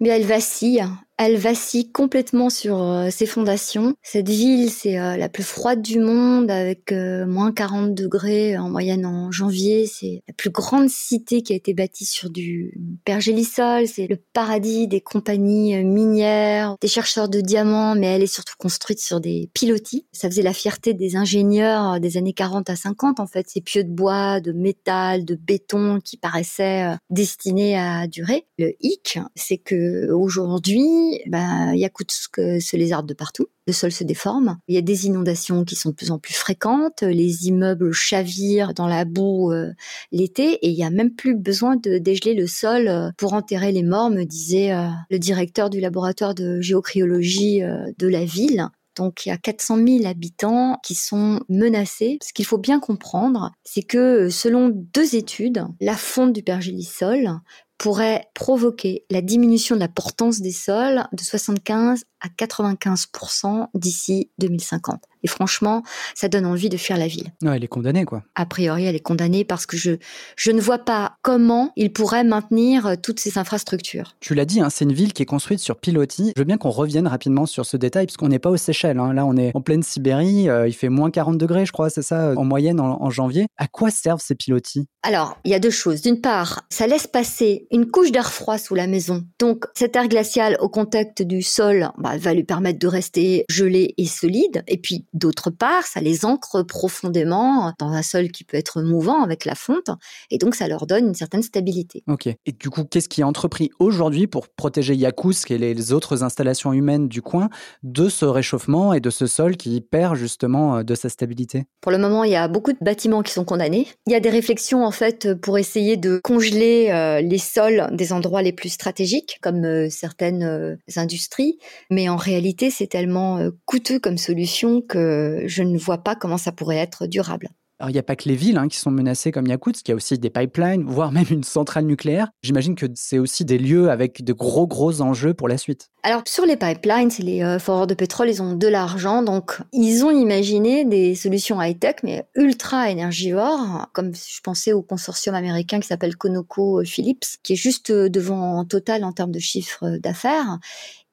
Mais 0.00 0.08
elle 0.10 0.24
vacille. 0.24 0.84
Elle 1.18 1.38
vacille 1.38 1.90
complètement 1.90 2.50
sur 2.50 2.82
euh, 2.82 3.08
ses 3.08 3.24
fondations. 3.24 3.94
Cette 4.02 4.28
ville, 4.28 4.70
c'est 4.70 4.98
euh, 4.98 5.16
la 5.16 5.30
plus 5.30 5.44
froide 5.44 5.80
du 5.80 5.98
monde, 5.98 6.50
avec 6.50 6.92
euh, 6.92 7.24
moins 7.24 7.52
40 7.52 7.94
degrés 7.94 8.58
en 8.58 8.68
moyenne 8.68 9.06
en 9.06 9.32
janvier. 9.32 9.86
C'est 9.86 10.22
la 10.28 10.34
plus 10.34 10.50
grande 10.50 10.90
cité 10.90 11.40
qui 11.40 11.54
a 11.54 11.56
été 11.56 11.72
bâtie 11.72 12.04
sur 12.04 12.28
du 12.28 12.78
pergélisol. 13.06 13.88
C'est 13.88 14.08
le 14.08 14.18
paradis 14.34 14.88
des 14.88 15.00
compagnies 15.00 15.82
minières, 15.84 16.76
des 16.82 16.88
chercheurs 16.88 17.30
de 17.30 17.40
diamants, 17.40 17.94
mais 17.94 18.08
elle 18.08 18.22
est 18.22 18.26
surtout 18.26 18.54
construite 18.58 19.00
sur 19.00 19.18
des 19.18 19.48
pilotis. 19.54 20.06
Ça 20.12 20.28
faisait 20.28 20.42
la 20.42 20.52
fierté 20.52 20.92
des 20.92 21.16
ingénieurs 21.16 21.98
des 21.98 22.18
années 22.18 22.34
40 22.34 22.68
à 22.68 22.76
50, 22.76 23.20
en 23.20 23.26
fait. 23.26 23.48
Ces 23.48 23.62
pieux 23.62 23.84
de 23.84 23.90
bois, 23.90 24.40
de 24.40 24.52
métal, 24.52 25.24
de 25.24 25.34
béton 25.34 25.98
qui 26.04 26.18
paraissaient 26.18 26.94
destinés 27.08 27.78
à 27.78 28.06
durer. 28.06 28.46
Le 28.58 28.74
hic, 28.80 29.18
c'est 29.34 29.56
que 29.56 30.12
aujourd'hui, 30.12 31.05
bah, 31.26 31.74
Yakoutsk 31.74 32.36
se 32.36 32.76
lézarde 32.76 33.06
de 33.06 33.14
partout. 33.14 33.46
Le 33.66 33.72
sol 33.72 33.90
se 33.90 34.04
déforme. 34.04 34.58
Il 34.68 34.76
y 34.76 34.78
a 34.78 34.82
des 34.82 35.06
inondations 35.06 35.64
qui 35.64 35.74
sont 35.74 35.90
de 35.90 35.94
plus 35.94 36.12
en 36.12 36.18
plus 36.18 36.34
fréquentes. 36.34 37.02
Les 37.02 37.48
immeubles 37.48 37.92
chavirent 37.92 38.74
dans 38.74 38.86
la 38.86 39.04
boue 39.04 39.52
euh, 39.52 39.72
l'été 40.12 40.52
et 40.64 40.68
il 40.68 40.76
y 40.76 40.84
a 40.84 40.90
même 40.90 41.14
plus 41.14 41.34
besoin 41.34 41.76
de 41.76 41.98
dégeler 41.98 42.34
le 42.34 42.46
sol 42.46 42.86
euh, 42.86 43.10
pour 43.18 43.32
enterrer 43.32 43.72
les 43.72 43.82
morts, 43.82 44.10
me 44.10 44.22
disait 44.22 44.72
euh, 44.72 44.86
le 45.10 45.18
directeur 45.18 45.68
du 45.68 45.80
laboratoire 45.80 46.34
de 46.34 46.60
géocryologie 46.60 47.60
de 47.60 48.06
la 48.06 48.24
ville. 48.24 48.68
Donc 48.96 49.26
il 49.26 49.28
y 49.28 49.32
a 49.32 49.36
400 49.36 49.76
000 49.86 50.06
habitants 50.06 50.78
qui 50.82 50.94
sont 50.94 51.40
menacés. 51.48 52.18
Ce 52.22 52.32
qu'il 52.32 52.46
faut 52.46 52.58
bien 52.58 52.80
comprendre, 52.80 53.52
c'est 53.62 53.82
que 53.82 54.30
selon 54.30 54.70
deux 54.72 55.14
études, 55.14 55.66
la 55.80 55.94
fonte 55.94 56.32
du 56.32 56.42
pergélisol 56.42 57.40
pourrait 57.78 58.28
provoquer 58.34 59.04
la 59.10 59.20
diminution 59.20 59.74
de 59.74 59.80
la 59.80 59.88
portance 59.88 60.40
des 60.40 60.52
sols 60.52 61.04
de 61.12 61.22
75 61.22 62.04
à 62.20 62.28
95% 62.28 63.68
d'ici 63.74 64.30
2050. 64.38 65.02
Et 65.26 65.28
franchement, 65.28 65.82
ça 66.14 66.28
donne 66.28 66.46
envie 66.46 66.68
de 66.68 66.76
fuir 66.76 66.96
la 66.98 67.08
ville. 67.08 67.32
elle 67.44 67.64
est 67.64 67.66
condamnée, 67.66 68.04
quoi. 68.04 68.22
A 68.36 68.46
priori, 68.46 68.84
elle 68.84 68.94
est 68.94 69.00
condamnée 69.00 69.44
parce 69.44 69.66
que 69.66 69.76
je, 69.76 69.96
je 70.36 70.52
ne 70.52 70.60
vois 70.60 70.78
pas 70.78 71.16
comment 71.22 71.72
il 71.74 71.92
pourrait 71.92 72.22
maintenir 72.22 72.94
toutes 73.02 73.18
ces 73.18 73.38
infrastructures. 73.38 74.14
Tu 74.20 74.36
l'as 74.36 74.44
dit, 74.44 74.60
hein, 74.60 74.70
c'est 74.70 74.84
une 74.84 74.92
ville 74.92 75.12
qui 75.12 75.24
est 75.24 75.26
construite 75.26 75.58
sur 75.58 75.78
pilotis. 75.78 76.32
Je 76.36 76.40
veux 76.40 76.44
bien 76.44 76.58
qu'on 76.58 76.70
revienne 76.70 77.08
rapidement 77.08 77.44
sur 77.44 77.66
ce 77.66 77.76
détail, 77.76 78.06
puisqu'on 78.06 78.28
n'est 78.28 78.38
pas 78.38 78.50
aux 78.50 78.56
Seychelles. 78.56 79.00
Hein. 79.00 79.14
Là, 79.14 79.26
on 79.26 79.36
est 79.36 79.50
en 79.52 79.62
pleine 79.62 79.82
Sibérie. 79.82 80.48
Euh, 80.48 80.68
il 80.68 80.74
fait 80.74 80.90
moins 80.90 81.10
40 81.10 81.38
degrés, 81.38 81.66
je 81.66 81.72
crois, 81.72 81.90
c'est 81.90 82.02
ça, 82.02 82.34
en 82.36 82.44
moyenne 82.44 82.78
en, 82.78 83.10
janvier. 83.10 83.46
À 83.56 83.66
quoi 83.66 83.90
servent 83.90 84.22
ces 84.22 84.36
pilotis? 84.36 84.86
Alors, 85.02 85.38
il 85.44 85.50
y 85.50 85.54
a 85.54 85.58
deux 85.58 85.70
choses. 85.70 86.02
D'une 86.02 86.20
part, 86.20 86.62
ça 86.68 86.86
laisse 86.86 87.08
passer 87.08 87.66
une 87.72 87.90
couche 87.90 88.12
d'air 88.12 88.32
froid 88.32 88.58
sous 88.58 88.76
la 88.76 88.86
maison. 88.86 89.24
Donc, 89.40 89.64
cet 89.74 89.96
air 89.96 90.06
glacial 90.06 90.56
au 90.60 90.68
contact 90.68 91.22
du 91.22 91.42
sol 91.42 91.90
bah, 91.98 92.16
va 92.16 92.32
lui 92.32 92.44
permettre 92.44 92.78
de 92.78 92.86
rester 92.86 93.44
gelé 93.48 93.94
et 93.98 94.06
solide. 94.06 94.62
Et 94.68 94.78
puis, 94.78 95.06
D'autre 95.16 95.48
part, 95.48 95.84
ça 95.84 96.02
les 96.02 96.26
ancre 96.26 96.62
profondément 96.62 97.72
dans 97.78 97.88
un 97.88 98.02
sol 98.02 98.30
qui 98.30 98.44
peut 98.44 98.58
être 98.58 98.82
mouvant 98.82 99.22
avec 99.22 99.46
la 99.46 99.54
fonte, 99.54 99.88
et 100.30 100.36
donc 100.36 100.54
ça 100.54 100.68
leur 100.68 100.86
donne 100.86 101.06
une 101.06 101.14
certaine 101.14 101.42
stabilité. 101.42 102.04
Ok. 102.06 102.26
Et 102.26 102.52
du 102.52 102.68
coup, 102.68 102.84
qu'est-ce 102.84 103.08
qui 103.08 103.22
est 103.22 103.24
entrepris 103.24 103.70
aujourd'hui 103.78 104.26
pour 104.26 104.48
protéger 104.48 104.94
Yakutsk 104.94 105.50
et 105.50 105.56
les 105.56 105.94
autres 105.94 106.22
installations 106.22 106.74
humaines 106.74 107.08
du 107.08 107.22
coin 107.22 107.48
de 107.82 108.10
ce 108.10 108.26
réchauffement 108.26 108.92
et 108.92 109.00
de 109.00 109.08
ce 109.08 109.26
sol 109.26 109.56
qui 109.56 109.80
perd 109.80 110.16
justement 110.16 110.76
euh, 110.76 110.82
de 110.82 110.94
sa 110.94 111.08
stabilité? 111.08 111.64
Pour 111.80 111.92
le 111.92 111.98
moment, 111.98 112.22
il 112.24 112.32
y 112.32 112.36
a 112.36 112.46
beaucoup 112.46 112.74
de 112.74 112.78
bâtiments 112.82 113.22
qui 113.22 113.32
sont 113.32 113.46
condamnés. 113.46 113.86
Il 114.06 114.12
y 114.12 114.16
a 114.16 114.20
des 114.20 114.28
réflexions 114.28 114.84
en 114.84 114.90
fait 114.90 115.32
pour 115.40 115.56
essayer 115.56 115.96
de 115.96 116.20
congeler 116.22 116.90
euh, 116.90 117.22
les 117.22 117.38
sols 117.38 117.88
des 117.92 118.12
endroits 118.12 118.42
les 118.42 118.52
plus 118.52 118.68
stratégiques, 118.68 119.38
comme 119.40 119.64
euh, 119.64 119.88
certaines 119.88 120.76
industries, 120.96 121.56
mais 121.90 122.10
en 122.10 122.16
réalité, 122.16 122.68
c'est 122.68 122.86
tellement 122.86 123.40
coûteux 123.64 123.98
comme 123.98 124.18
solution 124.18 124.82
que 124.82 124.95
je 124.96 125.62
ne 125.62 125.78
vois 125.78 125.98
pas 125.98 126.14
comment 126.14 126.38
ça 126.38 126.52
pourrait 126.52 126.76
être 126.76 127.06
durable. 127.06 127.48
Alors, 127.78 127.90
il 127.90 127.92
n'y 127.92 127.98
a 127.98 128.02
pas 128.02 128.16
que 128.16 128.26
les 128.26 128.36
villes 128.36 128.56
hein, 128.56 128.68
qui 128.68 128.78
sont 128.78 128.90
menacées 128.90 129.30
comme 129.32 129.46
Yakoutsk, 129.46 129.86
il 129.86 129.90
y 129.90 129.92
a 129.92 129.96
aussi 129.96 130.18
des 130.18 130.30
pipelines, 130.30 130.84
voire 130.86 131.12
même 131.12 131.26
une 131.30 131.44
centrale 131.44 131.84
nucléaire. 131.84 132.30
J'imagine 132.42 132.74
que 132.74 132.86
c'est 132.94 133.18
aussi 133.18 133.44
des 133.44 133.58
lieux 133.58 133.90
avec 133.90 134.24
de 134.24 134.32
gros, 134.32 134.66
gros 134.66 135.02
enjeux 135.02 135.34
pour 135.34 135.46
la 135.46 135.58
suite. 135.58 135.90
Alors, 136.02 136.22
sur 136.26 136.46
les 136.46 136.56
pipelines, 136.56 137.10
les 137.18 137.42
euh, 137.42 137.58
foreurs 137.58 137.86
de 137.86 137.94
pétrole, 137.94 138.30
ils 138.30 138.40
ont 138.40 138.54
de 138.54 138.66
l'argent, 138.66 139.22
donc 139.22 139.58
ils 139.72 140.04
ont 140.04 140.10
imaginé 140.10 140.86
des 140.86 141.14
solutions 141.14 141.60
high-tech, 141.60 141.96
mais 142.02 142.24
ultra 142.34 142.90
énergivores, 142.90 143.88
comme 143.92 144.14
je 144.14 144.40
pensais 144.42 144.72
au 144.72 144.82
consortium 144.82 145.34
américain 145.34 145.78
qui 145.78 145.88
s'appelle 145.88 146.16
Conoco 146.16 146.82
Phillips, 146.84 147.26
qui 147.42 147.54
est 147.54 147.56
juste 147.56 147.90
euh, 147.90 148.08
devant 148.08 148.64
Total 148.64 149.04
en 149.04 149.12
termes 149.12 149.32
de 149.32 149.38
chiffre 149.38 149.98
d'affaires. 149.98 150.58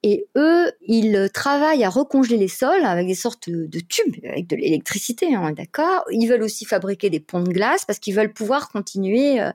Et 0.06 0.28
eux, 0.36 0.70
ils 0.86 1.30
travaillent 1.32 1.82
à 1.82 1.88
recongeler 1.88 2.36
les 2.36 2.46
sols 2.46 2.84
avec 2.84 3.06
des 3.06 3.14
sortes 3.14 3.48
de 3.48 3.80
tubes, 3.80 4.14
avec 4.22 4.46
de 4.46 4.54
l'électricité, 4.54 5.34
hein, 5.34 5.52
d'accord 5.52 6.04
Ils 6.10 6.26
veulent 6.26 6.42
aussi 6.42 6.66
fabriquer 6.66 7.08
des 7.08 7.20
ponts 7.20 7.40
de 7.40 7.50
glace 7.50 7.86
parce 7.86 7.98
qu'ils 7.98 8.14
veulent 8.14 8.34
pouvoir 8.34 8.68
continuer 8.68 9.40
euh, 9.40 9.50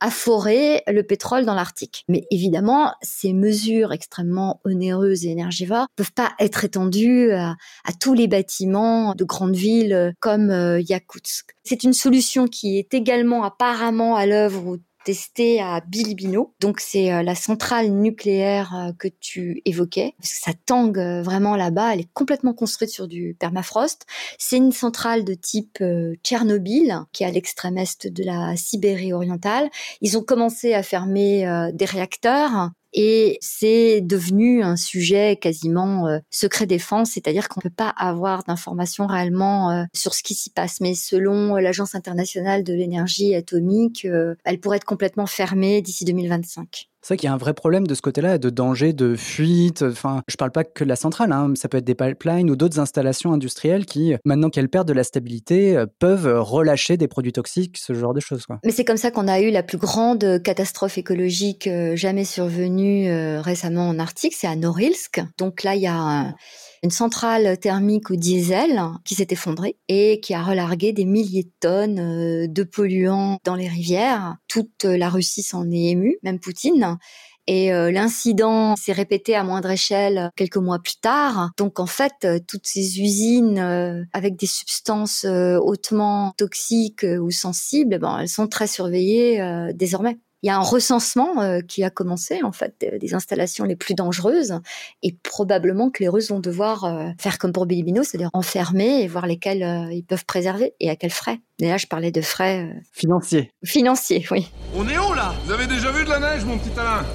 à 0.00 0.10
forer 0.10 0.82
le 0.88 1.04
pétrole 1.04 1.46
dans 1.46 1.54
l'Arctique. 1.54 2.04
Mais 2.08 2.26
évidemment, 2.30 2.92
ces 3.00 3.32
mesures 3.32 3.94
extrêmement 3.94 4.60
onéreuses 4.66 5.24
et 5.24 5.30
énergivores 5.30 5.86
peuvent 5.96 6.12
pas 6.12 6.34
être 6.38 6.66
étendues 6.66 7.32
à, 7.32 7.56
tous 7.98 8.12
les 8.12 8.28
bâtiments 8.28 9.14
de 9.14 9.24
grandes 9.24 9.56
villes 9.56 10.12
comme 10.20 10.50
euh, 10.50 10.82
Yakoutsk. 10.82 11.54
C'est 11.64 11.82
une 11.82 11.94
solution 11.94 12.46
qui 12.46 12.78
est 12.78 12.92
également 12.92 13.42
apparemment 13.42 14.16
à 14.16 14.26
l'œuvre 14.26 14.78
testé 15.04 15.60
à 15.60 15.80
Bilibino. 15.80 16.54
Donc 16.60 16.80
c'est 16.80 17.12
euh, 17.12 17.22
la 17.22 17.34
centrale 17.34 17.90
nucléaire 17.90 18.74
euh, 18.74 18.92
que 18.98 19.08
tu 19.08 19.62
évoquais, 19.64 20.14
parce 20.18 20.32
que 20.32 20.40
ça 20.40 20.52
tangue 20.66 20.98
euh, 20.98 21.22
vraiment 21.22 21.56
là-bas. 21.56 21.94
Elle 21.94 22.00
est 22.00 22.12
complètement 22.12 22.54
construite 22.54 22.90
sur 22.90 23.06
du 23.06 23.36
permafrost. 23.38 24.06
C'est 24.38 24.56
une 24.56 24.72
centrale 24.72 25.24
de 25.24 25.34
type 25.34 25.82
Tchernobyl, 26.22 27.00
qui 27.12 27.22
est 27.22 27.26
à 27.26 27.30
l'extrême 27.30 27.78
est 27.78 28.06
de 28.06 28.24
la 28.24 28.56
Sibérie 28.56 29.12
orientale. 29.12 29.68
Ils 30.00 30.16
ont 30.16 30.22
commencé 30.22 30.74
à 30.74 30.82
fermer 30.82 31.46
des 31.72 31.84
réacteurs 31.84 32.70
et 32.94 33.38
c'est 33.40 34.00
devenu 34.00 34.62
un 34.62 34.76
sujet 34.76 35.36
quasiment 35.36 36.06
euh, 36.06 36.18
secret 36.30 36.66
défense, 36.66 37.10
c'est-à-dire 37.10 37.48
qu'on 37.48 37.58
ne 37.58 37.68
peut 37.68 37.74
pas 37.74 37.88
avoir 37.88 38.44
d'informations 38.44 39.06
réellement 39.06 39.72
euh, 39.72 39.84
sur 39.92 40.14
ce 40.14 40.22
qui 40.22 40.34
s'y 40.34 40.50
passe. 40.50 40.80
Mais 40.80 40.94
selon 40.94 41.56
l'Agence 41.56 41.96
internationale 41.96 42.62
de 42.62 42.72
l'énergie 42.72 43.34
atomique, 43.34 44.04
euh, 44.04 44.36
elle 44.44 44.60
pourrait 44.60 44.76
être 44.76 44.84
complètement 44.84 45.26
fermée 45.26 45.82
d'ici 45.82 46.04
2025. 46.04 46.88
C'est 47.04 47.08
vrai 47.08 47.16
qu'il 47.18 47.26
y 47.26 47.30
a 47.30 47.34
un 47.34 47.38
vrai 47.38 47.52
problème 47.52 47.86
de 47.86 47.94
ce 47.94 48.00
côté-là, 48.00 48.38
de 48.38 48.48
danger, 48.48 48.94
de 48.94 49.14
fuite. 49.14 49.82
Enfin, 49.82 50.22
je 50.26 50.36
parle 50.36 50.52
pas 50.52 50.64
que 50.64 50.84
de 50.84 50.88
la 50.88 50.96
centrale, 50.96 51.32
hein. 51.32 51.52
ça 51.54 51.68
peut 51.68 51.76
être 51.76 51.84
des 51.84 51.94
pipelines 51.94 52.48
ou 52.48 52.56
d'autres 52.56 52.80
installations 52.80 53.34
industrielles 53.34 53.84
qui, 53.84 54.14
maintenant 54.24 54.48
qu'elles 54.48 54.70
perdent 54.70 54.88
de 54.88 54.94
la 54.94 55.04
stabilité, 55.04 55.76
euh, 55.76 55.84
peuvent 55.98 56.40
relâcher 56.40 56.96
des 56.96 57.06
produits 57.06 57.32
toxiques, 57.32 57.76
ce 57.76 57.92
genre 57.92 58.14
de 58.14 58.20
choses. 58.20 58.46
Quoi. 58.46 58.58
Mais 58.64 58.70
c'est 58.70 58.86
comme 58.86 58.96
ça 58.96 59.10
qu'on 59.10 59.28
a 59.28 59.42
eu 59.42 59.50
la 59.50 59.62
plus 59.62 59.76
grande 59.76 60.40
catastrophe 60.42 60.96
écologique 60.96 61.66
euh, 61.66 61.94
jamais 61.94 62.24
survenue 62.24 63.10
euh, 63.10 63.42
récemment 63.42 63.86
en 63.86 63.98
Arctique, 63.98 64.32
c'est 64.32 64.46
à 64.46 64.56
Norilsk. 64.56 65.20
Donc 65.36 65.62
là, 65.62 65.74
il 65.74 65.82
y 65.82 65.86
a 65.86 65.96
un 65.96 66.34
une 66.84 66.90
centrale 66.90 67.58
thermique 67.58 68.10
au 68.10 68.16
diesel 68.16 68.78
qui 69.04 69.14
s'est 69.14 69.28
effondrée 69.30 69.78
et 69.88 70.20
qui 70.20 70.34
a 70.34 70.42
relargué 70.42 70.92
des 70.92 71.06
milliers 71.06 71.44
de 71.44 71.52
tonnes 71.58 71.98
euh, 71.98 72.46
de 72.46 72.62
polluants 72.62 73.38
dans 73.42 73.54
les 73.54 73.68
rivières. 73.68 74.36
Toute 74.48 74.84
la 74.84 75.08
Russie 75.08 75.42
s'en 75.42 75.70
est 75.70 75.90
émue, 75.90 76.18
même 76.22 76.38
Poutine. 76.38 76.98
Et 77.46 77.72
euh, 77.72 77.90
l'incident 77.90 78.76
s'est 78.76 78.92
répété 78.92 79.34
à 79.34 79.44
moindre 79.44 79.70
échelle 79.70 80.30
quelques 80.36 80.58
mois 80.58 80.78
plus 80.78 81.00
tard. 81.00 81.52
Donc 81.56 81.80
en 81.80 81.86
fait, 81.86 82.12
euh, 82.24 82.38
toutes 82.46 82.66
ces 82.66 83.00
usines 83.00 84.06
avec 84.12 84.36
des 84.36 84.46
substances 84.46 85.24
hautement 85.24 86.34
toxiques 86.36 87.04
ou 87.04 87.30
sensibles, 87.30 87.98
ben, 87.98 88.18
elles 88.20 88.28
sont 88.28 88.46
très 88.46 88.66
surveillées 88.66 89.42
désormais. 89.74 90.18
Il 90.44 90.48
y 90.48 90.50
a 90.50 90.56
un 90.58 90.62
recensement 90.62 91.62
qui 91.66 91.84
a 91.84 91.88
commencé 91.88 92.42
en 92.42 92.52
fait 92.52 92.74
des 93.00 93.14
installations 93.14 93.64
les 93.64 93.76
plus 93.76 93.94
dangereuses 93.94 94.60
et 95.02 95.16
probablement 95.22 95.88
que 95.88 96.02
les 96.02 96.08
Russes 96.10 96.28
vont 96.28 96.38
devoir 96.38 97.14
faire 97.18 97.38
comme 97.38 97.50
pour 97.50 97.64
Bilibino, 97.64 98.02
c'est-à-dire 98.02 98.28
enfermer 98.34 99.00
et 99.00 99.08
voir 99.08 99.26
lesquels 99.26 99.88
ils 99.90 100.04
peuvent 100.04 100.26
préserver 100.26 100.74
et 100.80 100.90
à 100.90 100.96
quels 100.96 101.08
frais. 101.08 101.38
Et 101.60 101.68
là, 101.68 101.78
je 101.78 101.86
parlais 101.86 102.10
de 102.10 102.20
frais 102.20 102.74
financiers. 102.92 103.52
Financiers, 103.64 104.26
oui. 104.30 104.52
On 104.76 104.86
est 104.86 104.98
où 104.98 105.14
là? 105.14 105.32
Vous 105.46 105.52
avez 105.52 105.66
déjà 105.66 105.90
vu 105.90 106.04
de 106.04 106.10
la 106.10 106.20
neige, 106.20 106.44
mon 106.44 106.58
petit 106.58 106.78
Alain? 106.78 107.06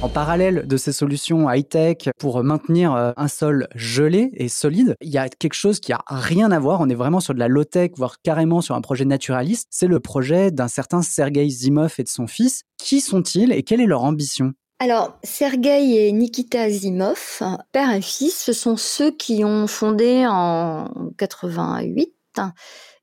En 0.00 0.08
parallèle 0.08 0.66
de 0.66 0.76
ces 0.76 0.92
solutions 0.92 1.50
high-tech 1.50 2.10
pour 2.18 2.42
maintenir 2.44 2.94
euh, 2.94 3.12
un 3.16 3.28
sol 3.28 3.66
gelé 3.74 4.30
et 4.34 4.48
solide, 4.48 4.94
il 5.00 5.10
y 5.10 5.18
a 5.18 5.28
quelque 5.28 5.54
chose 5.54 5.80
qui 5.80 5.92
a 5.92 6.00
rien 6.06 6.52
à 6.52 6.58
voir. 6.60 6.80
On 6.80 6.88
est 6.88 6.94
vraiment 6.94 7.20
sur 7.20 7.34
de 7.34 7.38
la 7.38 7.48
low-tech, 7.48 7.92
voire 7.96 8.20
carrément 8.22 8.60
sur 8.60 8.74
un 8.74 8.80
projet 8.80 9.04
naturaliste. 9.04 9.66
C'est 9.70 9.88
le 9.88 9.98
projet 9.98 10.50
d'un 10.50 10.68
certain 10.68 11.02
Sergei 11.02 11.48
Zimov 11.48 11.94
et 11.98 12.04
de 12.04 12.08
son 12.08 12.26
fils. 12.26 12.62
Qui 12.78 13.00
sont-ils 13.00 13.52
et 13.52 13.62
quelle 13.62 13.80
est 13.80 13.86
leur 13.86 14.04
ambition? 14.04 14.52
Alors, 14.80 15.18
Sergei 15.24 16.06
et 16.06 16.12
Nikita 16.12 16.70
Zimov, 16.70 17.42
père 17.72 17.92
et 17.92 18.00
fils, 18.00 18.40
ce 18.44 18.52
sont 18.52 18.76
ceux 18.76 19.10
qui 19.10 19.44
ont 19.44 19.66
fondé 19.66 20.24
en 20.28 20.88
88 21.18 22.14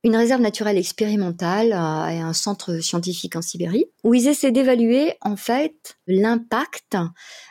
une 0.05 0.15
réserve 0.15 0.41
naturelle 0.41 0.77
expérimentale 0.77 1.73
euh, 1.73 2.07
et 2.09 2.19
un 2.19 2.33
centre 2.33 2.79
scientifique 2.79 3.35
en 3.35 3.41
Sibérie, 3.41 3.87
où 4.03 4.13
ils 4.13 4.27
essaient 4.27 4.51
d'évaluer 4.51 5.15
en 5.21 5.35
fait 5.35 5.97
l'impact 6.05 6.95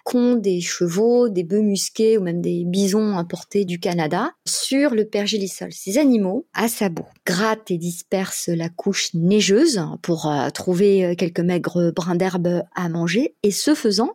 qu'ont 0.04 0.36
des 0.36 0.60
chevaux, 0.60 1.28
des 1.28 1.42
bœufs 1.42 1.62
musqués 1.62 2.16
ou 2.16 2.22
même 2.22 2.40
des 2.40 2.62
bisons 2.64 3.18
importés 3.18 3.64
du 3.64 3.80
Canada 3.80 4.30
sur 4.46 4.94
le 4.94 5.04
pergélisol. 5.04 5.72
Ces 5.72 5.98
animaux, 5.98 6.46
à 6.54 6.68
sabots, 6.68 7.08
grattent 7.26 7.72
et 7.72 7.78
dispersent 7.78 8.48
la 8.48 8.68
couche 8.68 9.12
neigeuse 9.14 9.82
pour 10.00 10.30
euh, 10.30 10.48
trouver 10.50 11.04
euh, 11.04 11.14
quelques 11.16 11.40
maigres 11.40 11.90
brins 11.90 12.14
d'herbe 12.14 12.62
à 12.76 12.88
manger, 12.88 13.34
et 13.42 13.50
ce 13.50 13.74
faisant, 13.74 14.12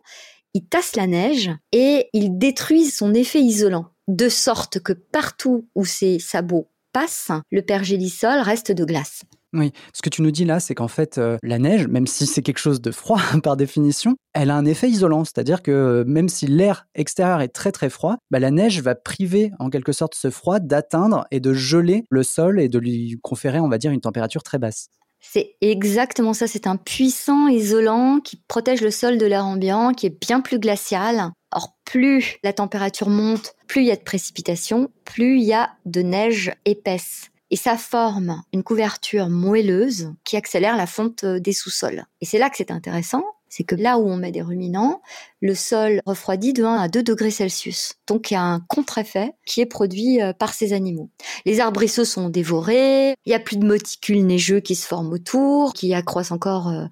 ils 0.54 0.64
tassent 0.64 0.96
la 0.96 1.06
neige 1.06 1.50
et 1.72 2.08
ils 2.14 2.38
détruisent 2.38 2.96
son 2.96 3.12
effet 3.12 3.40
isolant, 3.40 3.88
de 4.08 4.30
sorte 4.30 4.80
que 4.80 4.94
partout 4.94 5.68
où 5.74 5.84
ces 5.84 6.18
sabots 6.18 6.68
passe, 6.92 7.30
le 7.50 7.62
pergélisol 7.62 8.40
reste 8.40 8.72
de 8.72 8.84
glace. 8.84 9.22
Oui, 9.52 9.72
ce 9.92 10.00
que 10.00 10.10
tu 10.10 10.22
nous 10.22 10.30
dis 10.30 10.44
là, 10.44 10.60
c'est 10.60 10.76
qu'en 10.76 10.88
fait, 10.88 11.18
euh, 11.18 11.36
la 11.42 11.58
neige, 11.58 11.88
même 11.88 12.06
si 12.06 12.26
c'est 12.26 12.42
quelque 12.42 12.58
chose 12.58 12.80
de 12.80 12.92
froid 12.92 13.20
par 13.42 13.56
définition, 13.56 14.14
elle 14.32 14.50
a 14.50 14.56
un 14.56 14.64
effet 14.64 14.88
isolant. 14.88 15.24
C'est-à-dire 15.24 15.62
que 15.62 15.72
euh, 15.72 16.04
même 16.06 16.28
si 16.28 16.46
l'air 16.46 16.86
extérieur 16.94 17.40
est 17.40 17.48
très 17.48 17.72
très 17.72 17.90
froid, 17.90 18.16
bah, 18.30 18.38
la 18.38 18.52
neige 18.52 18.80
va 18.80 18.94
priver 18.94 19.50
en 19.58 19.68
quelque 19.68 19.92
sorte 19.92 20.14
ce 20.14 20.30
froid 20.30 20.60
d'atteindre 20.60 21.26
et 21.32 21.40
de 21.40 21.52
geler 21.52 22.04
le 22.10 22.22
sol 22.22 22.60
et 22.60 22.68
de 22.68 22.78
lui 22.78 23.18
conférer, 23.22 23.58
on 23.58 23.68
va 23.68 23.78
dire, 23.78 23.90
une 23.90 24.00
température 24.00 24.44
très 24.44 24.58
basse. 24.58 24.88
C'est 25.20 25.56
exactement 25.60 26.32
ça, 26.32 26.46
c'est 26.46 26.66
un 26.66 26.76
puissant 26.76 27.48
isolant 27.48 28.20
qui 28.20 28.36
protège 28.48 28.80
le 28.80 28.90
sol 28.90 29.18
de 29.18 29.26
l'air 29.26 29.44
ambiant, 29.44 29.92
qui 29.92 30.06
est 30.06 30.20
bien 30.20 30.40
plus 30.40 30.58
glacial. 30.58 31.30
Or, 31.52 31.76
plus 31.90 32.36
la 32.44 32.52
température 32.52 33.08
monte, 33.08 33.56
plus 33.66 33.82
il 33.82 33.88
y 33.88 33.90
a 33.90 33.96
de 33.96 34.02
précipitations, 34.02 34.92
plus 35.04 35.38
il 35.38 35.44
y 35.44 35.52
a 35.52 35.72
de 35.86 36.02
neige 36.02 36.52
épaisse. 36.64 37.30
Et 37.50 37.56
ça 37.56 37.76
forme 37.76 38.44
une 38.52 38.62
couverture 38.62 39.28
moelleuse 39.28 40.12
qui 40.22 40.36
accélère 40.36 40.76
la 40.76 40.86
fonte 40.86 41.24
des 41.24 41.52
sous-sols. 41.52 42.04
Et 42.20 42.26
c'est 42.26 42.38
là 42.38 42.48
que 42.48 42.56
c'est 42.56 42.70
intéressant, 42.70 43.24
c'est 43.50 43.64
que 43.64 43.74
là 43.74 43.98
où 43.98 44.08
on 44.08 44.16
met 44.16 44.30
des 44.30 44.42
ruminants, 44.42 45.02
le 45.42 45.54
sol 45.54 46.00
refroidit 46.06 46.52
de 46.52 46.64
1 46.64 46.74
à 46.76 46.88
2 46.88 47.02
degrés 47.02 47.32
Celsius. 47.32 47.94
Donc 48.06 48.30
il 48.30 48.34
y 48.34 48.36
a 48.36 48.42
un 48.42 48.60
contre-effet 48.60 49.32
qui 49.44 49.60
est 49.60 49.66
produit 49.66 50.22
euh, 50.22 50.32
par 50.32 50.54
ces 50.54 50.72
animaux. 50.72 51.10
Les 51.44 51.58
arbrisseaux 51.58 52.04
sont 52.04 52.30
dévorés, 52.30 53.14
il 53.26 53.32
y 53.32 53.34
a 53.34 53.40
plus 53.40 53.56
de 53.56 53.66
moticules 53.66 54.24
neigeux 54.24 54.60
qui 54.60 54.76
se 54.76 54.86
forment 54.86 55.12
autour, 55.12 55.74
qui 55.74 55.92
accroissent 55.94 56.30
encore 56.30 56.68
euh, 56.68 56.86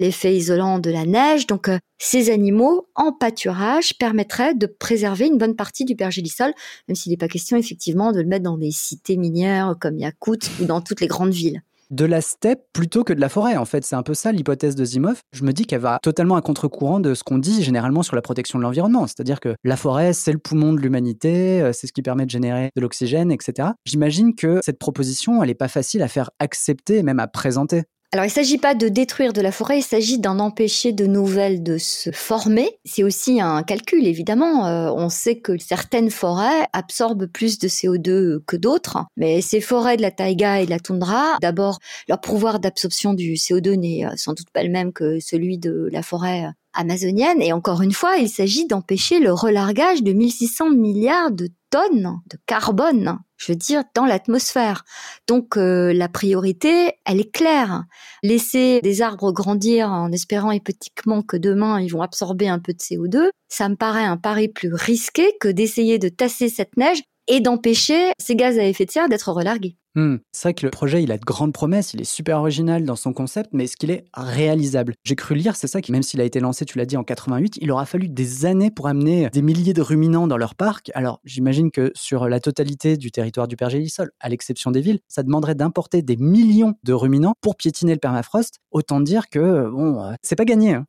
l'effet 0.00 0.36
isolant 0.36 0.78
de 0.78 0.90
la 0.90 1.06
neige. 1.06 1.46
Donc 1.46 1.68
euh, 1.68 1.78
ces 1.98 2.30
animaux 2.30 2.88
en 2.94 3.12
pâturage 3.12 3.96
permettraient 3.98 4.54
de 4.54 4.66
préserver 4.66 5.26
une 5.26 5.38
bonne 5.38 5.56
partie 5.56 5.86
du 5.86 5.96
pergélisol, 5.96 6.52
même 6.88 6.94
s'il 6.94 7.10
n'est 7.10 7.16
pas 7.16 7.28
question 7.28 7.56
effectivement 7.56 8.12
de 8.12 8.20
le 8.20 8.26
mettre 8.26 8.44
dans 8.44 8.58
des 8.58 8.70
cités 8.70 9.16
minières 9.16 9.76
comme 9.80 9.98
Yakout 9.98 10.50
ou 10.60 10.66
dans 10.66 10.82
toutes 10.82 11.00
les 11.00 11.06
grandes 11.06 11.32
villes 11.32 11.62
de 11.92 12.04
la 12.04 12.20
steppe 12.20 12.64
plutôt 12.72 13.04
que 13.04 13.12
de 13.12 13.20
la 13.20 13.28
forêt. 13.28 13.56
En 13.56 13.64
fait, 13.64 13.84
c'est 13.84 13.94
un 13.94 14.02
peu 14.02 14.14
ça 14.14 14.32
l'hypothèse 14.32 14.74
de 14.74 14.84
Zimov. 14.84 15.20
Je 15.32 15.44
me 15.44 15.52
dis 15.52 15.66
qu'elle 15.66 15.80
va 15.80 15.98
totalement 16.02 16.36
à 16.36 16.42
contre-courant 16.42 16.98
de 16.98 17.14
ce 17.14 17.22
qu'on 17.22 17.38
dit 17.38 17.62
généralement 17.62 18.02
sur 18.02 18.16
la 18.16 18.22
protection 18.22 18.58
de 18.58 18.64
l'environnement. 18.64 19.06
C'est-à-dire 19.06 19.38
que 19.38 19.54
la 19.62 19.76
forêt, 19.76 20.12
c'est 20.12 20.32
le 20.32 20.38
poumon 20.38 20.72
de 20.72 20.80
l'humanité, 20.80 21.60
euh, 21.60 21.72
c'est 21.72 21.86
ce 21.86 21.92
qui 21.92 22.02
permet 22.02 22.24
de 22.24 22.30
générer 22.30 22.70
de 22.74 22.80
l'oxygène, 22.80 23.30
etc. 23.30 23.68
J'imagine 23.84 24.34
que 24.34 24.60
cette 24.64 24.78
proposition, 24.78 25.42
elle 25.42 25.48
n'est 25.48 25.54
pas 25.54 25.68
facile 25.68 26.02
à 26.02 26.08
faire 26.08 26.30
accepter 26.38 27.02
même 27.02 27.20
à 27.20 27.28
présenter. 27.28 27.84
Alors, 28.14 28.26
il 28.26 28.28
ne 28.28 28.32
s'agit 28.32 28.58
pas 28.58 28.74
de 28.74 28.88
détruire 28.88 29.32
de 29.32 29.40
la 29.40 29.50
forêt, 29.50 29.78
il 29.78 29.82
s'agit 29.82 30.18
d'en 30.18 30.38
empêcher 30.38 30.92
de 30.92 31.06
nouvelles 31.06 31.62
de 31.62 31.78
se 31.78 32.10
former. 32.10 32.68
C'est 32.84 33.04
aussi 33.04 33.40
un 33.40 33.62
calcul, 33.62 34.06
évidemment. 34.06 34.66
Euh, 34.66 34.92
on 34.94 35.08
sait 35.08 35.38
que 35.38 35.56
certaines 35.56 36.10
forêts 36.10 36.66
absorbent 36.74 37.26
plus 37.26 37.58
de 37.58 37.68
CO2 37.68 38.40
que 38.46 38.56
d'autres, 38.56 38.98
mais 39.16 39.40
ces 39.40 39.62
forêts 39.62 39.96
de 39.96 40.02
la 40.02 40.10
taïga 40.10 40.60
et 40.60 40.66
de 40.66 40.70
la 40.70 40.78
toundra, 40.78 41.38
d'abord, 41.40 41.78
leur 42.06 42.20
pouvoir 42.20 42.60
d'absorption 42.60 43.14
du 43.14 43.32
CO2 43.32 43.76
n'est 43.76 44.04
euh, 44.04 44.10
sans 44.16 44.34
doute 44.34 44.50
pas 44.52 44.62
le 44.62 44.68
même 44.68 44.92
que 44.92 45.18
celui 45.18 45.56
de 45.56 45.88
la 45.90 46.02
forêt 46.02 46.50
amazonienne. 46.74 47.40
Et 47.40 47.54
encore 47.54 47.80
une 47.80 47.92
fois, 47.92 48.18
il 48.18 48.28
s'agit 48.28 48.66
d'empêcher 48.66 49.20
le 49.20 49.32
relargage 49.32 50.02
de 50.02 50.12
1600 50.12 50.68
milliards 50.72 51.30
de 51.30 51.48
tonnes 51.72 52.20
de 52.30 52.38
carbone, 52.46 53.18
je 53.38 53.50
veux 53.50 53.56
dire, 53.56 53.82
dans 53.94 54.04
l'atmosphère. 54.04 54.84
Donc 55.26 55.56
euh, 55.56 55.92
la 55.92 56.08
priorité, 56.08 56.92
elle 57.06 57.18
est 57.18 57.32
claire. 57.32 57.84
Laisser 58.22 58.80
des 58.82 59.02
arbres 59.02 59.32
grandir 59.32 59.90
en 59.90 60.12
espérant 60.12 60.52
hypothétiquement 60.52 61.22
que 61.22 61.36
demain 61.36 61.80
ils 61.80 61.88
vont 61.88 62.02
absorber 62.02 62.48
un 62.48 62.58
peu 62.58 62.74
de 62.74 62.78
CO2, 62.78 63.30
ça 63.48 63.68
me 63.68 63.76
paraît 63.76 64.04
un 64.04 64.18
pari 64.18 64.48
plus 64.48 64.72
risqué 64.72 65.32
que 65.40 65.48
d'essayer 65.48 65.98
de 65.98 66.10
tasser 66.10 66.48
cette 66.48 66.76
neige 66.76 67.02
et 67.26 67.40
d'empêcher 67.40 68.12
ces 68.20 68.36
gaz 68.36 68.58
à 68.58 68.64
effet 68.64 68.84
de 68.84 68.90
serre 68.90 69.08
d'être 69.08 69.32
relargués. 69.32 69.76
Hmm. 69.94 70.16
C'est 70.32 70.48
vrai 70.48 70.54
que 70.54 70.64
le 70.64 70.70
projet, 70.70 71.02
il 71.02 71.12
a 71.12 71.18
de 71.18 71.24
grandes 71.24 71.52
promesses, 71.52 71.92
il 71.92 72.00
est 72.00 72.04
super 72.04 72.38
original 72.38 72.84
dans 72.84 72.96
son 72.96 73.12
concept, 73.12 73.50
mais 73.52 73.64
est-ce 73.64 73.76
qu'il 73.76 73.90
est 73.90 74.04
réalisable? 74.14 74.94
J'ai 75.04 75.16
cru 75.16 75.34
lire, 75.34 75.54
c'est 75.54 75.66
ça, 75.66 75.82
qui 75.82 75.92
même 75.92 76.02
s'il 76.02 76.20
a 76.22 76.24
été 76.24 76.40
lancé, 76.40 76.64
tu 76.64 76.78
l'as 76.78 76.86
dit, 76.86 76.96
en 76.96 77.04
88, 77.04 77.58
il 77.60 77.70
aura 77.70 77.84
fallu 77.84 78.08
des 78.08 78.46
années 78.46 78.70
pour 78.70 78.88
amener 78.88 79.28
des 79.30 79.42
milliers 79.42 79.74
de 79.74 79.82
ruminants 79.82 80.26
dans 80.26 80.38
leur 80.38 80.54
parc. 80.54 80.90
Alors, 80.94 81.20
j'imagine 81.24 81.70
que 81.70 81.92
sur 81.94 82.28
la 82.28 82.40
totalité 82.40 82.96
du 82.96 83.10
territoire 83.10 83.48
du 83.48 83.56
Pergélisol, 83.56 84.12
à 84.20 84.30
l'exception 84.30 84.70
des 84.70 84.80
villes, 84.80 85.00
ça 85.08 85.22
demanderait 85.22 85.54
d'importer 85.54 86.00
des 86.00 86.16
millions 86.16 86.74
de 86.84 86.92
ruminants 86.94 87.34
pour 87.42 87.56
piétiner 87.56 87.92
le 87.92 88.00
permafrost. 88.00 88.60
Autant 88.70 89.00
dire 89.00 89.28
que, 89.28 89.68
bon, 89.68 90.02
euh, 90.02 90.14
c'est 90.22 90.36
pas 90.36 90.46
gagné. 90.46 90.74
Hein. 90.74 90.86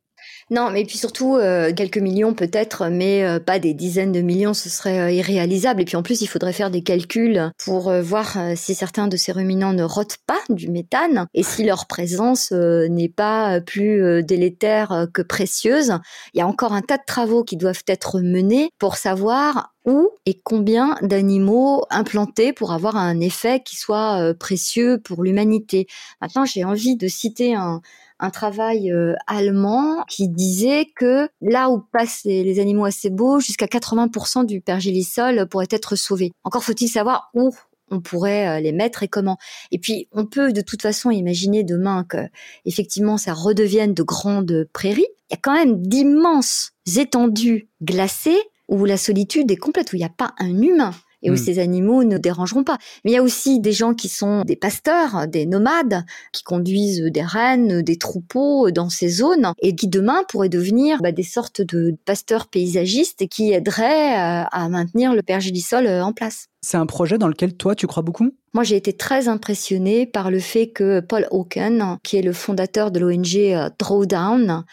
Non, 0.50 0.70
mais 0.70 0.84
puis 0.84 0.98
surtout, 0.98 1.36
euh, 1.36 1.72
quelques 1.72 1.98
millions 1.98 2.34
peut-être, 2.34 2.88
mais 2.90 3.24
euh, 3.24 3.38
pas 3.40 3.58
des 3.58 3.72
dizaines 3.72 4.12
de 4.12 4.20
millions, 4.20 4.52
ce 4.52 4.68
serait 4.68 5.00
euh, 5.00 5.10
irréalisable. 5.10 5.80
Et 5.80 5.84
puis 5.84 5.96
en 5.96 6.02
plus, 6.02 6.20
il 6.20 6.26
faudrait 6.26 6.52
faire 6.52 6.70
des 6.70 6.82
calculs 6.82 7.50
pour 7.64 7.90
voir 8.02 8.36
si 8.56 8.74
certains 8.74 9.08
de 9.08 9.16
ces 9.16 9.32
ruminants 9.32 9.72
ne 9.72 9.82
rotent 9.82 10.18
pas 10.26 10.38
du 10.48 10.68
méthane 10.68 11.26
et 11.34 11.42
si 11.42 11.64
leur 11.64 11.86
présence 11.86 12.52
n'est 12.52 13.08
pas 13.08 13.60
plus 13.60 14.22
délétère 14.22 15.06
que 15.12 15.22
précieuse. 15.22 15.92
Il 16.34 16.38
y 16.38 16.40
a 16.40 16.46
encore 16.46 16.72
un 16.72 16.82
tas 16.82 16.98
de 16.98 17.02
travaux 17.06 17.44
qui 17.44 17.56
doivent 17.56 17.82
être 17.86 18.20
menés 18.20 18.70
pour 18.78 18.96
savoir 18.96 19.72
où 19.84 20.10
et 20.26 20.40
combien 20.42 20.96
d'animaux 21.02 21.84
implantés 21.90 22.52
pour 22.52 22.72
avoir 22.72 22.96
un 22.96 23.20
effet 23.20 23.62
qui 23.64 23.76
soit 23.76 24.34
précieux 24.38 24.98
pour 24.98 25.22
l'humanité. 25.22 25.86
Maintenant, 26.20 26.44
j'ai 26.44 26.64
envie 26.64 26.96
de 26.96 27.08
citer 27.08 27.54
un, 27.54 27.80
un 28.24 28.30
travail 28.30 28.90
euh, 28.90 29.14
allemand 29.26 30.02
qui 30.08 30.28
disait 30.28 30.86
que 30.96 31.28
là 31.42 31.68
où 31.68 31.80
passent 31.92 32.22
les, 32.24 32.58
animaux 32.58 32.86
assez 32.86 33.10
beaux, 33.10 33.38
jusqu'à 33.38 33.66
80% 33.66 34.46
du 34.46 34.62
pergélisol 34.62 35.46
pourrait 35.48 35.68
être 35.70 35.94
sauvé. 35.94 36.32
Encore 36.42 36.64
faut-il 36.64 36.88
savoir 36.88 37.30
où 37.34 37.50
on 37.90 38.00
pourrait 38.00 38.48
euh, 38.48 38.60
les 38.60 38.72
mettre 38.72 39.02
et 39.02 39.08
comment. 39.08 39.36
Et 39.70 39.78
puis, 39.78 40.08
on 40.12 40.24
peut 40.24 40.52
de 40.52 40.62
toute 40.62 40.80
façon 40.80 41.10
imaginer 41.10 41.64
demain 41.64 42.04
que, 42.08 42.16
effectivement, 42.64 43.18
ça 43.18 43.34
redevienne 43.34 43.92
de 43.92 44.02
grandes 44.02 44.66
prairies. 44.72 45.06
Il 45.30 45.34
y 45.34 45.36
a 45.36 45.40
quand 45.42 45.54
même 45.54 45.82
d'immenses 45.82 46.72
étendues 46.96 47.68
glacées 47.82 48.40
où 48.68 48.86
la 48.86 48.96
solitude 48.96 49.50
est 49.50 49.56
complète, 49.56 49.92
où 49.92 49.96
il 49.96 50.00
n'y 50.00 50.06
a 50.06 50.08
pas 50.08 50.34
un 50.38 50.62
humain 50.62 50.92
et 51.24 51.30
où 51.30 51.34
Mm. 51.34 51.38
ces 51.38 51.58
animaux 51.58 52.04
ne 52.04 52.18
dérangeront 52.18 52.62
pas. 52.62 52.78
Mais 53.04 53.10
il 53.10 53.14
y 53.14 53.18
a 53.18 53.22
aussi 53.22 53.58
des 53.58 53.72
gens 53.72 53.94
qui 53.94 54.08
sont 54.08 54.42
des 54.42 54.56
pasteurs, 54.56 55.26
des 55.26 55.46
nomades, 55.46 56.04
qui 56.32 56.44
conduisent 56.44 57.02
des 57.02 57.22
rennes, 57.22 57.82
des 57.82 57.96
troupeaux 57.96 58.70
dans 58.70 58.90
ces 58.90 59.08
zones 59.08 59.52
et 59.60 59.74
qui 59.74 59.88
demain 59.88 60.22
pourraient 60.28 60.48
devenir 60.48 61.00
bah, 61.02 61.10
des 61.12 61.22
sortes 61.22 61.62
de 61.62 61.96
pasteurs 62.04 62.46
paysagistes 62.46 63.26
qui 63.28 63.52
aideraient 63.52 64.12
euh, 64.12 64.44
à 64.50 64.68
maintenir 64.68 65.14
le 65.14 65.22
pergélisol 65.22 65.86
euh, 65.86 66.04
en 66.04 66.12
place. 66.12 66.46
C'est 66.62 66.76
un 66.78 66.86
projet 66.86 67.18
dans 67.18 67.28
lequel 67.28 67.54
toi, 67.54 67.74
tu 67.74 67.86
crois 67.86 68.02
beaucoup? 68.02 68.30
Moi, 68.54 68.62
j'ai 68.64 68.76
été 68.76 68.92
très 68.94 69.28
impressionnée 69.28 70.06
par 70.06 70.30
le 70.30 70.38
fait 70.38 70.68
que 70.68 71.00
Paul 71.00 71.26
Hawken, 71.30 71.98
qui 72.02 72.16
est 72.16 72.22
le 72.22 72.32
fondateur 72.32 72.90
de 72.90 73.00
l'ONG 73.00 73.36
euh, 73.36 73.68
Drawdown, 73.78 74.64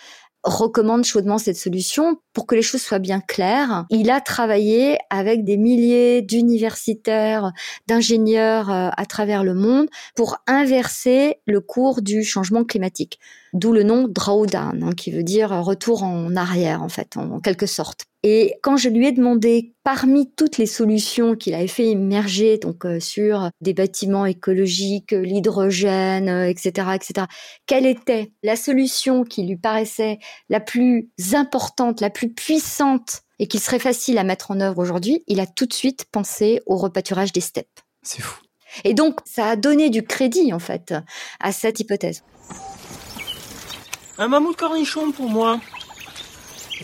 recommande 0.43 1.03
chaudement 1.03 1.37
cette 1.37 1.57
solution 1.57 2.17
pour 2.33 2.45
que 2.45 2.55
les 2.55 2.61
choses 2.61 2.81
soient 2.81 2.99
bien 2.99 3.21
claires. 3.21 3.85
Il 3.89 4.09
a 4.09 4.21
travaillé 4.21 4.97
avec 5.09 5.43
des 5.43 5.57
milliers 5.57 6.21
d'universitaires, 6.21 7.51
d'ingénieurs 7.87 8.71
euh, 8.71 8.89
à 8.95 9.05
travers 9.05 9.43
le 9.43 9.53
monde 9.53 9.87
pour 10.15 10.37
inverser 10.47 11.37
le 11.45 11.61
cours 11.61 12.01
du 12.01 12.23
changement 12.23 12.63
climatique. 12.63 13.19
D'où 13.53 13.73
le 13.73 13.83
nom 13.83 14.07
drawdown, 14.07 14.83
hein, 14.83 14.93
qui 14.93 15.11
veut 15.11 15.23
dire 15.23 15.49
retour 15.63 16.03
en 16.03 16.35
arrière, 16.35 16.81
en 16.81 16.89
fait, 16.89 17.17
en, 17.17 17.31
en 17.31 17.39
quelque 17.39 17.65
sorte. 17.65 18.05
Et 18.23 18.53
quand 18.61 18.77
je 18.77 18.87
lui 18.87 19.07
ai 19.07 19.11
demandé, 19.11 19.73
parmi 19.83 20.31
toutes 20.31 20.59
les 20.59 20.67
solutions 20.67 21.35
qu'il 21.35 21.55
avait 21.55 21.67
fait 21.67 21.87
émerger, 21.87 22.59
donc 22.59 22.85
euh, 22.85 22.99
sur 22.99 23.49
des 23.61 23.73
bâtiments 23.73 24.27
écologiques, 24.27 25.11
l'hydrogène, 25.11 26.29
euh, 26.29 26.47
etc., 26.47 26.89
etc., 26.93 27.25
quelle 27.65 27.87
était 27.87 28.31
la 28.43 28.55
solution 28.55 29.23
qui 29.23 29.43
lui 29.43 29.57
paraissait 29.57 30.19
la 30.49 30.59
plus 30.59 31.09
importante, 31.33 31.99
la 31.99 32.11
plus 32.11 32.31
puissante 32.31 33.23
et 33.39 33.47
qu'il 33.47 33.59
serait 33.59 33.79
facile 33.79 34.19
à 34.19 34.23
mettre 34.23 34.51
en 34.51 34.59
œuvre 34.61 34.77
aujourd'hui, 34.77 35.23
il 35.25 35.39
a 35.39 35.47
tout 35.47 35.65
de 35.65 35.73
suite 35.73 36.05
pensé 36.11 36.61
au 36.67 36.77
repâturage 36.77 37.33
des 37.33 37.41
steppes. 37.41 37.79
C'est 38.03 38.21
fou. 38.21 38.39
Et 38.83 38.93
donc, 38.93 39.19
ça 39.25 39.47
a 39.47 39.55
donné 39.55 39.89
du 39.89 40.03
crédit, 40.03 40.53
en 40.53 40.59
fait, 40.59 40.93
à 41.39 41.51
cette 41.51 41.79
hypothèse. 41.79 42.23
Un 44.17 44.27
mammouth 44.27 44.57
cornichon 44.57 45.11
pour 45.11 45.29
moi. 45.29 45.59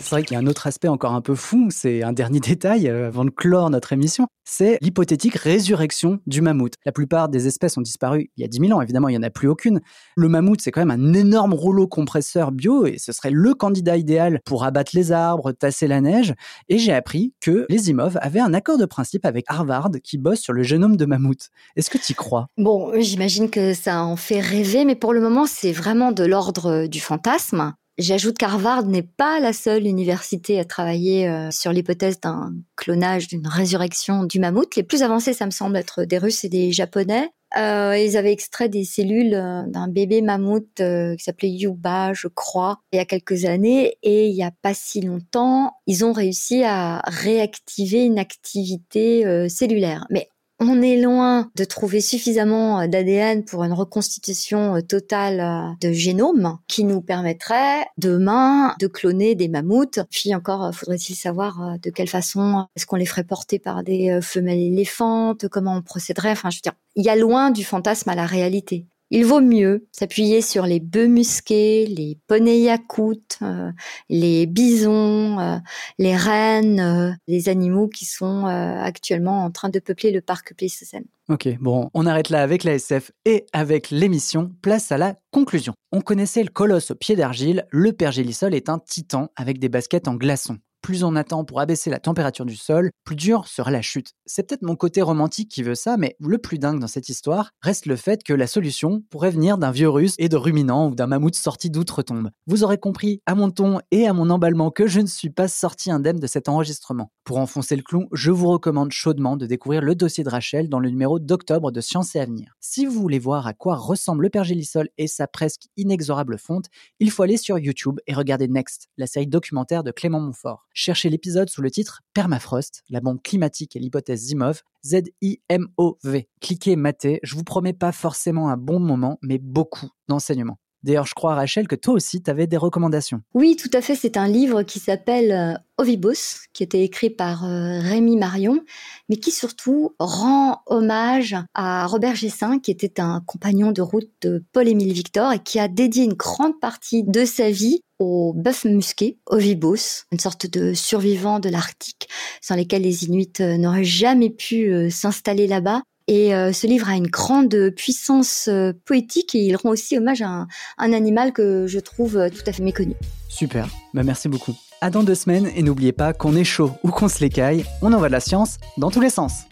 C'est 0.00 0.10
vrai 0.10 0.22
qu'il 0.22 0.34
y 0.34 0.36
a 0.36 0.40
un 0.40 0.46
autre 0.46 0.66
aspect 0.66 0.88
encore 0.88 1.14
un 1.14 1.20
peu 1.20 1.34
fou, 1.34 1.68
c'est 1.70 2.02
un 2.02 2.12
dernier 2.12 2.40
détail 2.40 2.88
euh, 2.88 3.08
avant 3.08 3.24
de 3.24 3.30
clore 3.30 3.68
notre 3.70 3.92
émission, 3.92 4.26
c'est 4.44 4.78
l'hypothétique 4.80 5.34
résurrection 5.34 6.20
du 6.26 6.40
mammouth. 6.40 6.74
La 6.86 6.92
plupart 6.92 7.28
des 7.28 7.46
espèces 7.46 7.76
ont 7.76 7.82
disparu 7.82 8.30
il 8.36 8.40
y 8.42 8.44
a 8.44 8.48
10 8.48 8.60
000 8.68 8.72
ans, 8.72 8.80
évidemment 8.80 9.08
il 9.08 9.12
n'y 9.12 9.18
en 9.18 9.22
a 9.22 9.30
plus 9.30 9.48
aucune. 9.48 9.80
Le 10.16 10.28
mammouth 10.28 10.60
c'est 10.60 10.70
quand 10.70 10.84
même 10.84 10.90
un 10.90 11.12
énorme 11.14 11.52
rouleau 11.52 11.86
compresseur 11.86 12.52
bio 12.52 12.86
et 12.86 12.98
ce 12.98 13.12
serait 13.12 13.30
le 13.30 13.54
candidat 13.54 13.96
idéal 13.96 14.40
pour 14.44 14.64
abattre 14.64 14.92
les 14.94 15.12
arbres, 15.12 15.52
tasser 15.52 15.88
la 15.88 16.00
neige. 16.00 16.34
Et 16.68 16.78
j'ai 16.78 16.92
appris 16.92 17.34
que 17.40 17.66
les 17.68 17.90
IMOV 17.90 18.18
avaient 18.20 18.40
un 18.40 18.54
accord 18.54 18.78
de 18.78 18.86
principe 18.86 19.26
avec 19.26 19.44
Harvard 19.48 19.90
qui 20.02 20.16
bosse 20.16 20.40
sur 20.40 20.52
le 20.52 20.62
génome 20.62 20.96
de 20.96 21.06
mammouth. 21.06 21.48
Est-ce 21.76 21.90
que 21.90 21.98
tu 21.98 22.12
y 22.12 22.14
crois? 22.14 22.46
Bon, 22.56 22.92
j'imagine 22.98 23.50
que 23.50 23.74
ça 23.74 24.02
en 24.04 24.16
fait 24.16 24.40
rêver, 24.40 24.84
mais 24.84 24.94
pour 24.94 25.12
le 25.12 25.20
moment 25.20 25.46
c'est 25.46 25.72
vraiment 25.72 26.12
de 26.12 26.24
l'ordre 26.24 26.86
du 26.86 27.00
fantasme. 27.00 27.74
J'ajoute 27.98 28.38
qu'Harvard 28.38 28.84
n'est 28.84 29.02
pas 29.02 29.40
la 29.40 29.52
seule 29.52 29.86
université 29.86 30.60
à 30.60 30.64
travailler 30.64 31.28
euh, 31.28 31.50
sur 31.50 31.72
l'hypothèse 31.72 32.20
d'un 32.20 32.54
clonage, 32.76 33.26
d'une 33.26 33.46
résurrection 33.46 34.24
du 34.24 34.38
mammouth. 34.38 34.76
Les 34.76 34.84
plus 34.84 35.02
avancés, 35.02 35.32
ça 35.32 35.46
me 35.46 35.50
semble 35.50 35.76
être 35.76 36.04
des 36.04 36.18
Russes 36.18 36.44
et 36.44 36.48
des 36.48 36.70
Japonais. 36.72 37.30
Euh, 37.56 37.96
ils 37.96 38.16
avaient 38.16 38.32
extrait 38.32 38.68
des 38.68 38.84
cellules 38.84 39.34
euh, 39.34 39.62
d'un 39.66 39.88
bébé 39.88 40.20
mammouth 40.20 40.80
euh, 40.80 41.16
qui 41.16 41.24
s'appelait 41.24 41.48
Yuba, 41.48 42.12
je 42.12 42.28
crois, 42.28 42.80
il 42.92 42.96
y 42.96 43.00
a 43.00 43.06
quelques 43.06 43.46
années. 43.46 43.96
Et 44.02 44.28
il 44.28 44.34
n'y 44.34 44.44
a 44.44 44.52
pas 44.62 44.74
si 44.74 45.00
longtemps, 45.00 45.72
ils 45.86 46.04
ont 46.04 46.12
réussi 46.12 46.62
à 46.64 47.00
réactiver 47.06 48.04
une 48.04 48.18
activité 48.18 49.48
cellulaire. 49.48 50.06
Mais 50.10 50.28
on 50.60 50.82
est 50.82 51.00
loin 51.00 51.50
de 51.54 51.64
trouver 51.64 52.00
suffisamment 52.00 52.86
d'ADN 52.88 53.44
pour 53.44 53.62
une 53.64 53.72
reconstitution 53.72 54.76
euh, 54.76 54.80
totale 54.80 55.40
euh, 55.40 55.70
de 55.80 55.92
génome 55.92 56.58
qui 56.66 56.84
nous 56.84 57.00
permettrait 57.00 57.86
demain 57.96 58.74
de 58.80 58.86
cloner 58.86 59.34
des 59.34 59.48
mammouths. 59.48 60.00
Puis 60.10 60.34
encore, 60.34 60.64
euh, 60.64 60.72
faudrait-il 60.72 61.14
savoir 61.14 61.62
euh, 61.62 61.76
de 61.82 61.90
quelle 61.90 62.08
façon 62.08 62.66
est-ce 62.76 62.86
qu'on 62.86 62.96
les 62.96 63.06
ferait 63.06 63.24
porter 63.24 63.58
par 63.58 63.84
des 63.84 64.10
euh, 64.10 64.20
femelles 64.20 64.58
éléphantes, 64.58 65.48
comment 65.48 65.76
on 65.76 65.82
procéderait. 65.82 66.32
Enfin, 66.32 66.50
je 66.50 66.58
veux 66.58 66.62
dire, 66.62 66.74
il 66.96 67.04
y 67.04 67.08
a 67.08 67.16
loin 67.16 67.50
du 67.50 67.64
fantasme 67.64 68.10
à 68.10 68.14
la 68.14 68.26
réalité. 68.26 68.86
Il 69.10 69.24
vaut 69.24 69.40
mieux 69.40 69.86
s'appuyer 69.90 70.42
sur 70.42 70.66
les 70.66 70.80
bœufs 70.80 71.06
musqués, 71.06 71.86
les 71.86 72.18
poneys 72.26 72.60
yakoutes, 72.60 73.38
euh, 73.40 73.70
les 74.10 74.44
bisons, 74.44 75.38
euh, 75.38 75.56
les 75.98 76.14
rennes, 76.14 76.80
euh, 76.80 77.12
les 77.26 77.48
animaux 77.48 77.88
qui 77.88 78.04
sont 78.04 78.44
actuellement 78.44 79.44
en 79.44 79.50
train 79.50 79.70
de 79.70 79.78
peupler 79.78 80.10
le 80.10 80.20
parc 80.20 80.54
Pléistocène. 80.54 81.04
Ok, 81.28 81.48
bon, 81.58 81.90
on 81.94 82.06
arrête 82.06 82.30
là 82.30 82.42
avec 82.42 82.64
la 82.64 82.74
SF 82.74 83.10
et 83.24 83.46
avec 83.52 83.90
l'émission. 83.90 84.52
Place 84.62 84.92
à 84.92 84.98
la 84.98 85.14
conclusion. 85.30 85.74
On 85.92 86.00
connaissait 86.00 86.42
le 86.42 86.50
colosse 86.50 86.90
au 86.90 86.94
pied 86.94 87.16
d'argile, 87.16 87.66
le 87.70 87.92
pergélisol 87.92 88.54
est 88.54 88.68
un 88.68 88.78
titan 88.78 89.28
avec 89.36 89.58
des 89.58 89.68
baskets 89.68 90.08
en 90.08 90.14
glaçons. 90.14 90.58
Plus 90.88 91.04
on 91.04 91.16
attend 91.16 91.44
pour 91.44 91.60
abaisser 91.60 91.90
la 91.90 91.98
température 91.98 92.46
du 92.46 92.56
sol, 92.56 92.92
plus 93.04 93.14
dur 93.14 93.46
sera 93.46 93.70
la 93.70 93.82
chute. 93.82 94.14
C'est 94.24 94.48
peut-être 94.48 94.62
mon 94.62 94.74
côté 94.74 95.02
romantique 95.02 95.50
qui 95.50 95.62
veut 95.62 95.74
ça, 95.74 95.98
mais 95.98 96.16
le 96.18 96.38
plus 96.38 96.58
dingue 96.58 96.80
dans 96.80 96.86
cette 96.86 97.10
histoire 97.10 97.50
reste 97.60 97.84
le 97.84 97.94
fait 97.94 98.24
que 98.24 98.32
la 98.32 98.46
solution 98.46 99.02
pourrait 99.10 99.30
venir 99.30 99.58
d'un 99.58 99.70
vieux 99.70 99.90
russe 99.90 100.14
et 100.16 100.30
de 100.30 100.36
ruminants 100.38 100.88
ou 100.88 100.94
d'un 100.94 101.06
mammouth 101.06 101.34
sorti 101.34 101.68
d'outre-tombe. 101.68 102.30
Vous 102.46 102.64
aurez 102.64 102.78
compris 102.78 103.20
à 103.26 103.34
mon 103.34 103.50
ton 103.50 103.80
et 103.90 104.08
à 104.08 104.14
mon 104.14 104.30
emballement 104.30 104.70
que 104.70 104.86
je 104.86 105.00
ne 105.00 105.06
suis 105.06 105.28
pas 105.28 105.46
sorti 105.46 105.90
indemne 105.90 106.20
de 106.20 106.26
cet 106.26 106.48
enregistrement. 106.48 107.12
Pour 107.22 107.36
enfoncer 107.36 107.76
le 107.76 107.82
clou, 107.82 108.08
je 108.12 108.30
vous 108.30 108.48
recommande 108.48 108.90
chaudement 108.90 109.36
de 109.36 109.44
découvrir 109.44 109.82
le 109.82 109.94
dossier 109.94 110.24
de 110.24 110.30
Rachel 110.30 110.70
dans 110.70 110.80
le 110.80 110.88
numéro 110.88 111.18
d'octobre 111.18 111.70
de 111.70 111.82
Science 111.82 112.16
et 112.16 112.20
Avenir. 112.20 112.56
Si 112.60 112.86
vous 112.86 112.98
voulez 112.98 113.18
voir 113.18 113.46
à 113.46 113.52
quoi 113.52 113.76
ressemble 113.76 114.22
le 114.22 114.30
pergélisol 114.30 114.88
et 114.96 115.06
sa 115.06 115.26
presque 115.26 115.64
inexorable 115.76 116.38
fonte, 116.38 116.70
il 116.98 117.10
faut 117.10 117.24
aller 117.24 117.36
sur 117.36 117.58
YouTube 117.58 118.00
et 118.06 118.14
regarder 118.14 118.48
Next, 118.48 118.88
la 118.96 119.06
série 119.06 119.26
documentaire 119.26 119.84
de 119.84 119.90
Clément 119.90 120.20
Montfort. 120.20 120.66
Cherchez 120.80 121.10
l'épisode 121.10 121.50
sous 121.50 121.60
le 121.60 121.72
titre 121.72 122.02
Permafrost, 122.14 122.84
la 122.88 123.00
bombe 123.00 123.20
climatique 123.20 123.74
et 123.74 123.80
l'hypothèse 123.80 124.26
Zimov, 124.26 124.62
Z-I-M-O-V. 124.84 126.28
Cliquez 126.40 126.76
mater, 126.76 127.18
je 127.24 127.34
vous 127.34 127.42
promets 127.42 127.72
pas 127.72 127.90
forcément 127.90 128.48
un 128.48 128.56
bon 128.56 128.78
moment, 128.78 129.18
mais 129.20 129.38
beaucoup 129.38 129.90
d'enseignements. 130.06 130.60
D'ailleurs, 130.88 131.04
je 131.04 131.12
crois, 131.12 131.34
Rachel, 131.34 131.68
que 131.68 131.74
toi 131.74 131.92
aussi, 131.92 132.22
tu 132.22 132.30
avais 132.30 132.46
des 132.46 132.56
recommandations. 132.56 133.20
Oui, 133.34 133.56
tout 133.56 133.68
à 133.74 133.82
fait. 133.82 133.94
C'est 133.94 134.16
un 134.16 134.26
livre 134.26 134.62
qui 134.62 134.78
s'appelle 134.78 135.32
euh, 135.32 135.52
Ovibos, 135.76 136.46
qui 136.54 136.62
était 136.62 136.82
écrit 136.82 137.10
par 137.10 137.44
euh, 137.44 137.78
Rémi 137.80 138.16
Marion, 138.16 138.64
mais 139.10 139.16
qui 139.16 139.30
surtout 139.30 139.94
rend 139.98 140.62
hommage 140.64 141.36
à 141.52 141.86
Robert 141.86 142.14
Gessin, 142.14 142.58
qui 142.58 142.70
était 142.70 143.02
un 143.02 143.20
compagnon 143.26 143.70
de 143.70 143.82
route 143.82 144.08
de 144.22 144.42
Paul-Émile 144.52 144.94
Victor 144.94 145.30
et 145.34 145.40
qui 145.40 145.60
a 145.60 145.68
dédié 145.68 146.04
une 146.04 146.14
grande 146.14 146.58
partie 146.58 147.04
de 147.04 147.26
sa 147.26 147.50
vie 147.50 147.82
au 147.98 148.32
bœuf 148.32 148.64
musqué, 148.64 149.18
Ovibos, 149.26 150.06
une 150.10 150.20
sorte 150.20 150.46
de 150.46 150.72
survivant 150.72 151.38
de 151.38 151.50
l'Arctique, 151.50 152.08
sans 152.40 152.54
lesquels 152.54 152.82
les 152.82 153.04
Inuits 153.04 153.32
euh, 153.40 153.58
n'auraient 153.58 153.84
jamais 153.84 154.30
pu 154.30 154.90
s'installer 154.90 155.46
là-bas. 155.46 155.82
Et 156.10 156.34
euh, 156.34 156.54
ce 156.54 156.66
livre 156.66 156.88
a 156.88 156.96
une 156.96 157.06
grande 157.06 157.70
puissance 157.76 158.48
euh, 158.48 158.72
poétique 158.86 159.34
et 159.34 159.40
il 159.40 159.56
rend 159.56 159.68
aussi 159.68 159.98
hommage 159.98 160.22
à 160.22 160.28
un, 160.28 160.48
un 160.78 160.94
animal 160.94 161.34
que 161.34 161.66
je 161.66 161.78
trouve 161.78 162.16
euh, 162.16 162.30
tout 162.30 162.42
à 162.46 162.52
fait 162.52 162.62
méconnu. 162.62 162.94
Super, 163.28 163.68
bah 163.92 164.02
merci 164.02 164.26
beaucoup. 164.26 164.54
À 164.80 164.88
dans 164.88 165.02
deux 165.02 165.14
semaines 165.14 165.50
et 165.54 165.62
n'oubliez 165.62 165.92
pas 165.92 166.14
qu'on 166.14 166.34
est 166.34 166.44
chaud 166.44 166.72
ou 166.82 166.90
qu'on 166.90 167.08
se 167.08 167.20
l'écaille, 167.20 167.66
on 167.82 167.92
envoie 167.92 168.08
de 168.08 168.12
la 168.12 168.20
science 168.20 168.56
dans 168.78 168.90
tous 168.90 169.02
les 169.02 169.10
sens. 169.10 169.44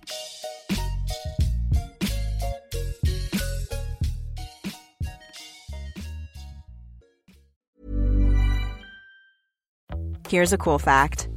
Here's 10.30 10.54
a 10.54 10.56
cool 10.56 10.78
fact 10.78 11.28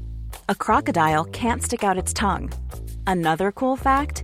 a 0.48 0.56
crocodile 0.56 1.26
can't 1.34 1.62
stick 1.62 1.84
out 1.84 1.98
its 1.98 2.14
tongue. 2.14 2.50
Another 3.06 3.52
cool 3.52 3.76
fact 3.78 4.24